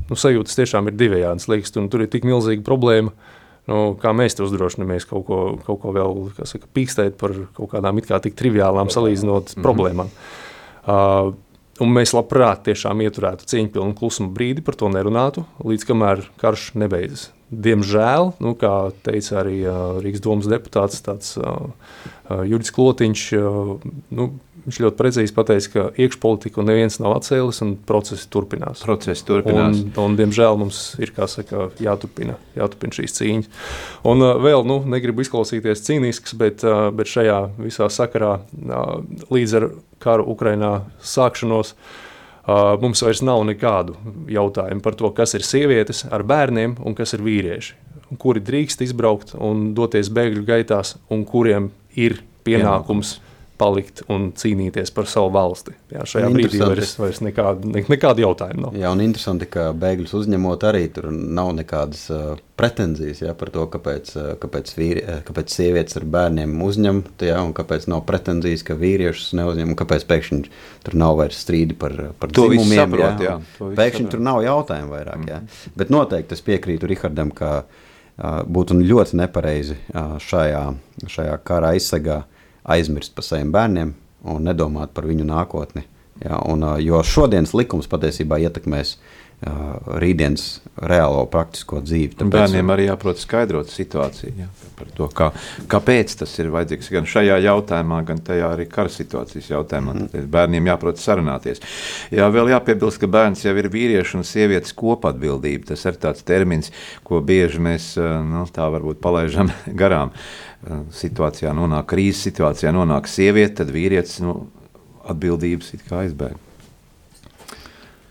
[0.09, 1.47] nu, sajūtas tiešām ir divējādas.
[1.51, 3.13] Liekas, tu, nu, tur ir tik milzīga problēma,
[3.71, 8.01] nu, kā mēs te uzdrošinamies kaut ko, kaut ko vēl saka, pīkstēt par kaut kādām
[8.01, 9.65] it kā tik triviālām salīdzinot mm -hmm.
[9.69, 10.11] problēmām.
[10.81, 11.33] Uh,
[11.81, 17.31] Un mēs labprāt tiešām ieturētu cieņpilnu klusumu brīdi, par to nerunātu, līdz kamēr karš nebeidzas.
[17.51, 19.57] Diemžēl, nu, kā teica arī
[20.03, 21.33] Rīgas domas deputāts, tāds
[22.47, 23.23] Juris Klotiņš,
[24.15, 24.27] nu,
[24.65, 28.83] viņš ļoti precīzi pateica, ka iekšpolitiku neviens nav atcēlis un procesi turpinās.
[28.85, 29.81] Procesi turpinās.
[29.81, 33.49] Un, un, diemžēl mums ir saka, jāturpina, jāturpina šīs cīņas.
[34.11, 38.37] Un vēl, nu, negribu izklausīties cīnisks, bet, bet šajā visā sakarā
[39.31, 39.67] līdz ar
[40.01, 40.71] karu Ukrainā
[41.03, 41.75] sākšanos
[42.81, 43.95] mums vairs nav nekādu
[44.31, 47.75] jautājumu par to, kas ir sievietes ar bērniem un kas ir vīrieši.
[48.19, 52.43] Kuri drīkst izbraukt un doties bēgļu gaitās, un kuriem ir pienākums.
[52.43, 53.19] Pienākums
[53.61, 55.75] palikt un cīnīties par savu valsti.
[55.93, 58.77] Jā, šajā brīdī vairs, vairs nekāda, ne, nekāda jautājuma nav.
[58.79, 63.67] Jā, un interesanti, ka bēgļus uzņemot arī tur nav nekādas uh, pretenzijas jā, par to,
[63.73, 68.65] kāpēc, uh, kāpēc, vīri, uh, kāpēc sievietes ar bērniem uzņem, jā, un kāpēc nav pretenzijas,
[68.67, 70.41] ka vīriešus neuzņem, un kāpēc pēkšņi
[70.87, 72.81] tur nav vairs strīdi par, par to dzimumiem.
[72.81, 73.37] Saprot, jā, jā.
[73.61, 74.11] Pēkšņi saprot.
[74.15, 75.23] tur nav jautājumu vairāk.
[75.29, 75.39] Jā.
[75.45, 75.77] Mm.
[75.77, 80.65] Bet noteikti es piekrītu Rihardam, ka uh, būtu ļoti nepareizi uh, šajā,
[81.05, 82.23] šajā kara aizsegā
[82.63, 83.95] aizmirst par saviem bērniem
[84.31, 85.87] un nedomāt par viņu nākotni.
[86.21, 92.13] Ja, un, jo šodienas likums patiesībā ietekmēs uh, rītdienas reālo praktisko dzīvi.
[92.19, 95.31] Tāpēc, bērniem arī jāprot skaidrot situāciju ja, par to, kā,
[95.71, 99.95] kāpēc tas ir vajadzīgs gan šajā jautājumā, gan tajā arī kara situācijas jautājumā.
[99.97, 100.11] Mm.
[100.13, 101.63] Tad bērniem jāprot sarunāties.
[102.13, 105.71] Jā, vēl jāpiebilst, ka bērns jau ir vīriešu un sievietes kopatbildība.
[105.73, 106.69] Tas ir tāds termins,
[107.07, 109.49] ko bieži mēs nu, tā varbūt palaidām
[109.81, 110.13] garām.
[110.13, 110.50] Uh,
[110.93, 114.35] situācijā nonāk, krīzes situācijā nonāk sieviete, tad vīrietis nu,
[115.09, 116.37] atbildības it kā aizbēg.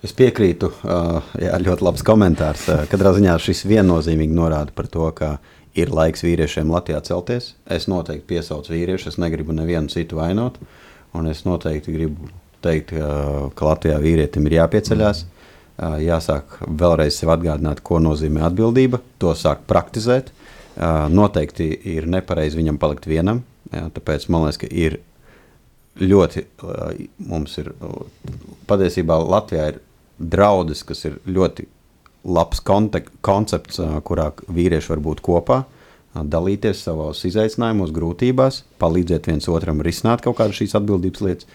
[0.01, 0.70] Es piekrītu,
[1.42, 2.64] jā, ļoti labs komentārs.
[2.88, 5.34] Katrā ziņā šis viennozīmīgi norāda par to, ka
[5.76, 7.53] ir laiks vīriešiem Latvijā celties.
[7.68, 10.57] Es noteikti piesaucu vīriešu, es negribu nevienu citu vainot.
[11.12, 12.30] Un es noteikti gribu
[12.64, 15.22] teikt, ka Latvijā vīrietim ir jāpieceļās.
[16.01, 20.32] Jāsāk vēlreiz sev atgādināt, ko nozīmē atbildība, to sākt praktizēt.
[20.77, 23.43] Noteikti ir nepareizi viņam palikt vienam.
[23.75, 25.01] Jā, tāpēc man liekas, ka ir
[26.01, 26.45] ļoti,
[27.29, 27.73] mums ir
[28.71, 29.81] patiesībā Latvijā ir
[30.21, 31.66] draudzes, kas ir ļoti
[32.25, 35.61] labs kontek, koncepts, kurā vīrieši var būt kopā,
[36.14, 41.49] dalīties savos izaicinājumos, grūtībās, palīdzēt viens otram risināt kaut kādas šīs atbildības lietas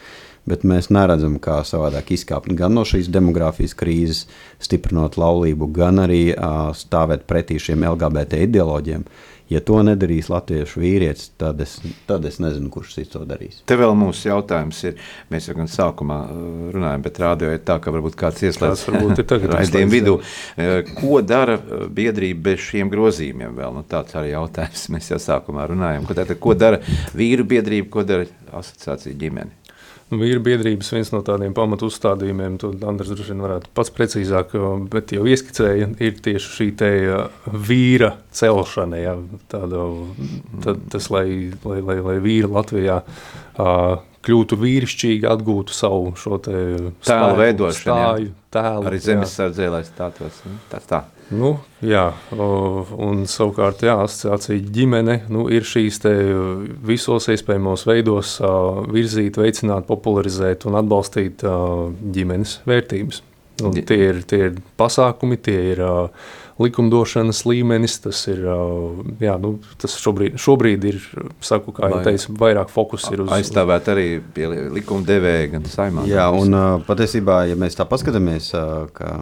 [0.50, 4.26] bet mēs neredzam, kā savādāk izkāpt gan no šīs demogrāfijas krīzes,
[4.64, 9.08] stiprinot laulību, gan arī uh, stāvēt pretī šiem LGBT ideoloģiem.
[9.46, 11.76] Ja to nedarīs latviešu vīrietis, tad es,
[12.10, 13.60] tad es nezinu, kurš cits to darīs.
[13.70, 14.96] Te vēl mūsu jautājums ir,
[15.30, 16.18] mēs jau gan sākumā
[16.74, 18.88] runājam, bet rādio ir tā, ka varbūt kāds ieslēdz
[19.54, 20.16] raidījumu vidū.
[20.98, 21.60] Ko dara
[21.94, 23.78] biedrība bez šiem grozījumiem vēl?
[23.78, 26.10] Nu, tāds arī jautājums mēs jau sākumā runājam.
[26.10, 26.82] Ko, tātad, ko dara
[27.14, 29.65] vīru biedrība, ko dara asociācija ģimene?
[30.06, 34.54] Vīru biedrības viens no tādiem pamatu uzstādījumiem, to Andris droši vien varētu pats precīzāk,
[34.94, 36.90] bet jau ieskicēja, ir tieši šī te
[37.50, 39.00] vīra celšana.
[39.02, 39.16] Ja,
[39.50, 39.88] tāda,
[40.62, 41.26] tad, tas, lai,
[41.66, 43.00] lai, lai, lai vīri Latvijā
[44.26, 46.94] kļūtu vīrišķīgi, atgūtu savu šo tēlu
[47.40, 47.82] veidošanu.
[47.82, 50.40] Stāju, tēlu, arī zemesardzē, lai stātos.
[50.48, 51.02] Nu, tā, tā.
[51.34, 52.06] Nu, jā,
[52.38, 55.98] un savukārt jā, asociācija ģimene nu, ir šīs
[56.86, 58.36] visos iespējamos veidos
[58.94, 61.46] virzīt, veicināt, popularizēt un atbalstīt
[62.14, 63.24] ģimenes vērtības.
[63.64, 66.26] Un tie, ir, tie ir pasākumi, tie ir uh,
[66.62, 71.00] likumdošanas līmenis, tas ir, uh, jā, nu, tas šobrīd, šobrīd ir,
[71.44, 73.32] saku, kā jau teicu, vairāk fokus ir uz...
[73.36, 74.48] Aizstāvēt arī pie
[74.78, 76.06] likumdevēja gan saimā.
[76.08, 79.18] Jā, un uh, patiesībā, ja mēs tā paskatāmies, uh, ka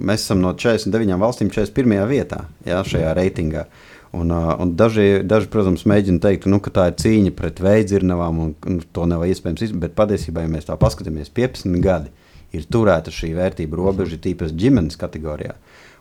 [0.00, 2.00] mēs esam no 49 valstīm 41.
[2.08, 3.68] vietā jā, šajā reitingā.
[4.14, 8.52] Un, un daži, daži, protams, mēģina teikt, nu, ka tā ir cīņa pret veidzirnavām, un,
[8.70, 9.80] un to nav iespējams izdarīt.
[9.88, 12.12] Bet patiesībā, ja mēs tā paskatāmies, 15 gadi
[12.54, 15.56] ir turēta šī vērtība robeža, tīpaši ģimenes kategorijā.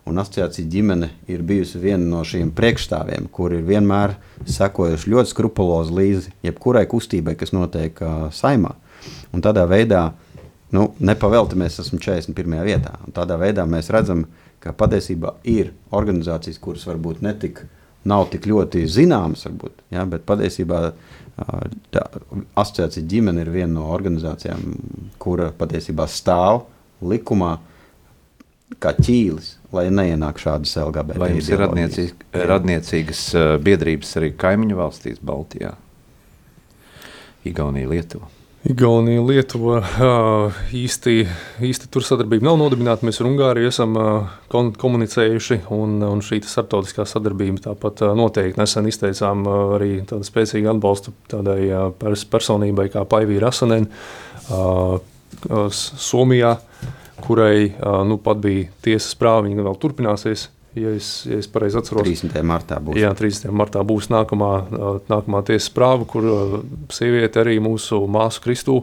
[0.10, 4.18] Un asociācija ģimene ir bijusi viena no šiem priekšstāviem, kur ir vienmēr
[4.50, 8.74] sekojuši ļoti skrupulozi līdzi jebkurai kustībai, kas notiek uh, saimā.
[9.36, 10.10] Un tādā veidā,
[10.76, 12.60] nu, nepavēlti mēs esam 41.
[12.68, 12.98] vietā.
[13.08, 14.26] Un tādā veidā mēs redzam,
[14.64, 17.64] ka patiesībā ir organizācijas, kuras varbūt netik,
[18.04, 20.90] nav tik ļoti zināmas, varbūt, ja, bet patiesībā
[21.34, 22.04] Tā,
[22.62, 24.62] asociācija ģimene ir viena no organizācijām,
[25.22, 26.68] kura patiesībā stāv
[27.02, 27.56] likumā
[28.82, 31.20] kā ķīlis, lai neienāk šādas LGBT.
[31.22, 33.26] Vai jums ir radniecīgas, radniecīgas
[33.64, 35.74] biedrības arī kaimiņu valstīs, Baltijā,
[37.44, 38.30] Igaunija, Lietuva?
[38.64, 39.80] Igaunija, Lietuva
[40.72, 41.26] īsti,
[41.68, 43.04] īsti tur sadarbība nav nodibināta.
[43.04, 43.98] Mēs ar Ungāriju esam
[44.80, 48.56] komunicējuši, un, un šī starptautiskā sadarbība tāpat noteikti.
[48.62, 49.44] Nesen izteicām
[49.76, 51.68] arī tādu spēcīgu atbalstu tādai
[52.00, 53.90] personībai kā Paivīra Asanen
[55.76, 56.56] Somijā,
[57.24, 57.72] kurai
[58.10, 62.08] nu pat bija tiesas prāva, viņa vēl turpināsies ja es, ja es pareizi atceros.
[62.08, 62.40] 30.
[62.48, 62.98] martā būs.
[63.00, 63.52] Jā, 30.
[63.56, 64.52] martā būs nākamā,
[65.10, 66.28] nākamā tiesas prāva, kur
[66.94, 68.80] sieviete arī mūsu māsu Kristu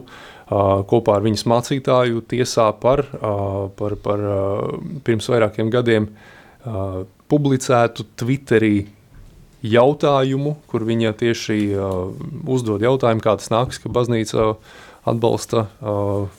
[0.51, 3.05] kopā ar viņas mācītāju tiesā par,
[3.79, 4.25] par, par
[5.07, 6.09] pirms vairākiem gadiem
[7.31, 8.75] publicētu Twitterī
[9.61, 11.59] jautājumu, kur viņa tieši
[12.49, 14.55] uzdod jautājumu, kā tas nāks, ka baznīca
[15.07, 15.69] atbalsta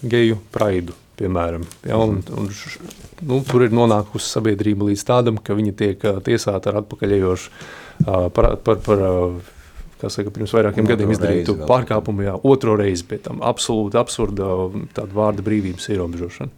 [0.02, 1.64] geju praidu piemēram.
[1.88, 2.50] Ja, un, un,
[3.22, 7.50] nu, tur ir nonākusi sabiedrība līdz tādam, ka viņi tiek tiesāti ar atpakaļējošu
[8.34, 9.04] par, par, par
[10.10, 14.48] saka, pirms vairākiem otro gadiem izdarītu pārkāpumu, jā, otro reizi pēc tam absolūti absurda
[14.96, 16.50] tāda vārda brīvības ierobežošana.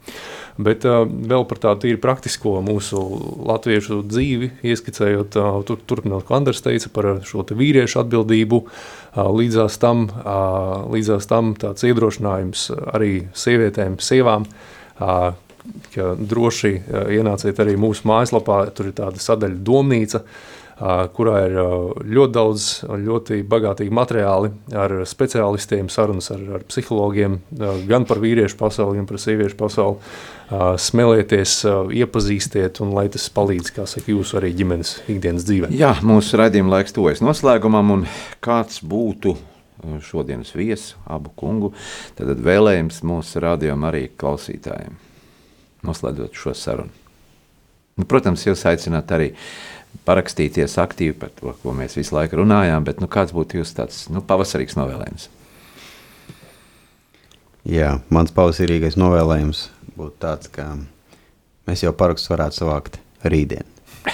[0.65, 3.01] Bet uh, vēl par tādu tīri praktisko mūsu
[3.49, 9.29] latviešu dzīvi, ieskicējot, uh, tur, turpinot, ko Andrs teica par šo te vīriešu atbildību, uh,
[9.35, 15.33] līdzās tam, uh, līdzās tam tāds iedrošinājums arī sievietēm, sievām, uh,
[15.95, 16.75] ka droši
[17.17, 20.54] ienāciet arī mūsu mājaslapā, tur ir tāda sadaļa domnīca, uh,
[21.15, 21.57] kurā ir
[22.03, 27.39] ļoti daudz, ļoti bagātīgi materiāli ar speciālistiem, sarunas ar, ar psihologiem,
[27.87, 30.17] gan par vīriešu pasauli, gan par sieviešu pasauli.
[30.83, 31.61] Smelieties,
[31.95, 35.71] iepazīstiet, un lai tas palīdz, kā saka, jūsu arī ģimenes ikdienas dzīvē.
[35.75, 38.05] Jā, mūsu raidījuma laiks tuvojas noslēgumam, un
[38.45, 39.37] kāds būtu
[40.05, 41.73] šodienas viesu, abu kungu,
[42.19, 44.99] tad vēlējums mūsu rādījumam arī klausītājiem,
[45.87, 47.01] noslēdzot šo sarunu.
[47.95, 49.74] Nu, protams, jūs aicināt arī uh,
[50.05, 54.05] parakstīties aktīvi par to, ko mēs visu laiku runājām, bet nu, kāds būtu jūsu tāds
[54.13, 55.29] nu, pavasarīgs novēlējums?
[57.65, 60.75] Jā, mans pavasarīgais novēlējums būtu tāds, ka
[61.69, 63.65] mēs jau parakstus varētu savākt rītdien,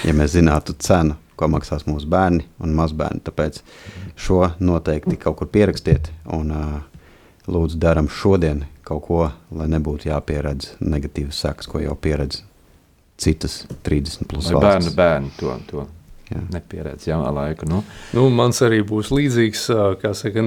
[0.05, 3.23] ja mēs zinātu cenu, ko maksās mūsu bērni un mazbērni.
[3.25, 3.59] Tāpēc
[4.15, 6.77] šo noteikti kaut kur pierakstiet un uh,
[7.51, 9.25] lūdzu daram šodien kaut ko,
[9.55, 12.43] lai nebūtu jāpieredz negatīvas sekas, ko jau pieredz
[13.21, 15.87] citas 30 plus Vai bērnu bērni to, to
[16.51, 17.67] nepieredz jaunā laika.
[17.69, 17.81] Nu.
[18.15, 19.65] Nu, mans arī būs līdzīgs,
[20.01, 20.43] kā saka,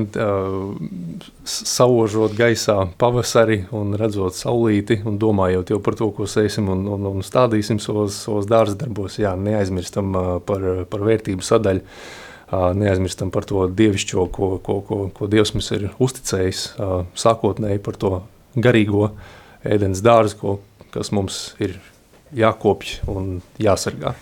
[1.44, 7.08] saužot gaisā pavasari un redzot saulīti un domājot jau par to, ko sēsim un, un,
[7.12, 9.18] un stādīsim savos, savos dārza darbos.
[9.20, 10.14] Jā, neaizmirstam
[10.46, 11.84] par, par vērtību sadaļu.
[12.54, 16.66] Neaizmirstam par to dievišķo, ko, ko, ko, ko Dievs mums ir uzticējis
[17.18, 18.12] sākotnēji par to
[18.54, 19.08] garīgo
[19.66, 20.58] ēdienas dārzu,
[20.94, 21.80] kas mums ir
[22.36, 24.14] jākopj un jāsargā.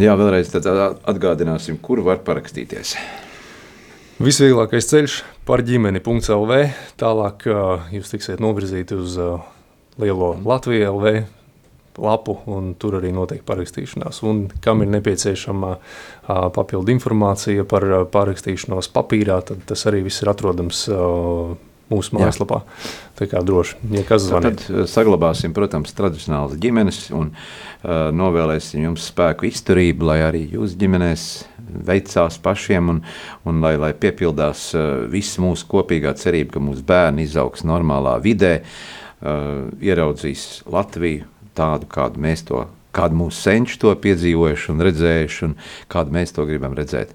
[0.00, 2.94] Jā, vēlreiz atgādināsim, kur var parakstīties.
[4.24, 6.60] Visvieglākais ceļš par ģimeni.lv.
[7.00, 7.48] Tālāk
[7.92, 9.18] jūs tiksiet novirzīti uz
[10.00, 11.16] lielo Latviju LV
[12.00, 14.22] lapu, un tur arī notiek parakstīšanās.
[14.26, 15.76] Un kam ir nepieciešama
[16.54, 20.86] papildu informācija par parakstīšanos papīrā, tad tas arī viss ir atrodams
[21.94, 22.60] mūsu mājaslapā.
[23.18, 24.64] Tā kā droši, ja kas zvanīt.
[24.66, 30.76] Tad uh, saglabāsim, protams, tradicionālas ģimenes un uh, novēlēsim jums spēku izturību, lai arī jūs
[30.80, 31.26] ģimenēs
[31.88, 33.00] veicās pašiem un,
[33.48, 38.58] un lai, lai piepildās uh, viss mūsu kopīgā cerība, ka mūsu bērni izaugs normālā vidē,
[38.60, 45.58] uh, ieraudzīs Latviju tādu, kādu mēs to, kādu mūsu senči to piedzīvojuši un redzējuši un
[45.92, 47.14] kādu mēs to gribam redzēt.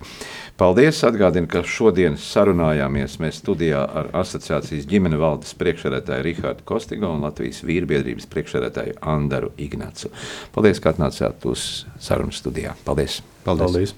[0.60, 0.98] Paldies!
[1.08, 7.62] Atgādinu, ka šodien sarunājāmies mēs studijā ar asociācijas ģimene valdes priekšsēdētāju Rihārdu Kostigo un Latvijas
[7.64, 10.12] vīrbiedrības priekšsēdētāju Andaru Ignācu.
[10.52, 11.64] Paldies, ka atnācāt uz
[12.04, 12.76] sarunu studijā.
[12.84, 13.22] Paldies!
[13.48, 13.96] Paldies!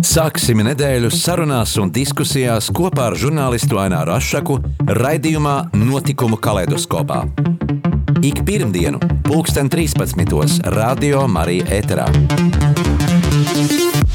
[0.00, 4.56] Sāksim nedēļu sarunās un diskusijās kopā ar žurnālistu Aināru Rošu
[4.88, 7.26] raidījumā Notikumu kaleidoskopā.
[8.24, 8.96] Ik pirmdienu,
[9.28, 10.64] pulksten 13.
[10.72, 12.08] Radio Marija Eterā.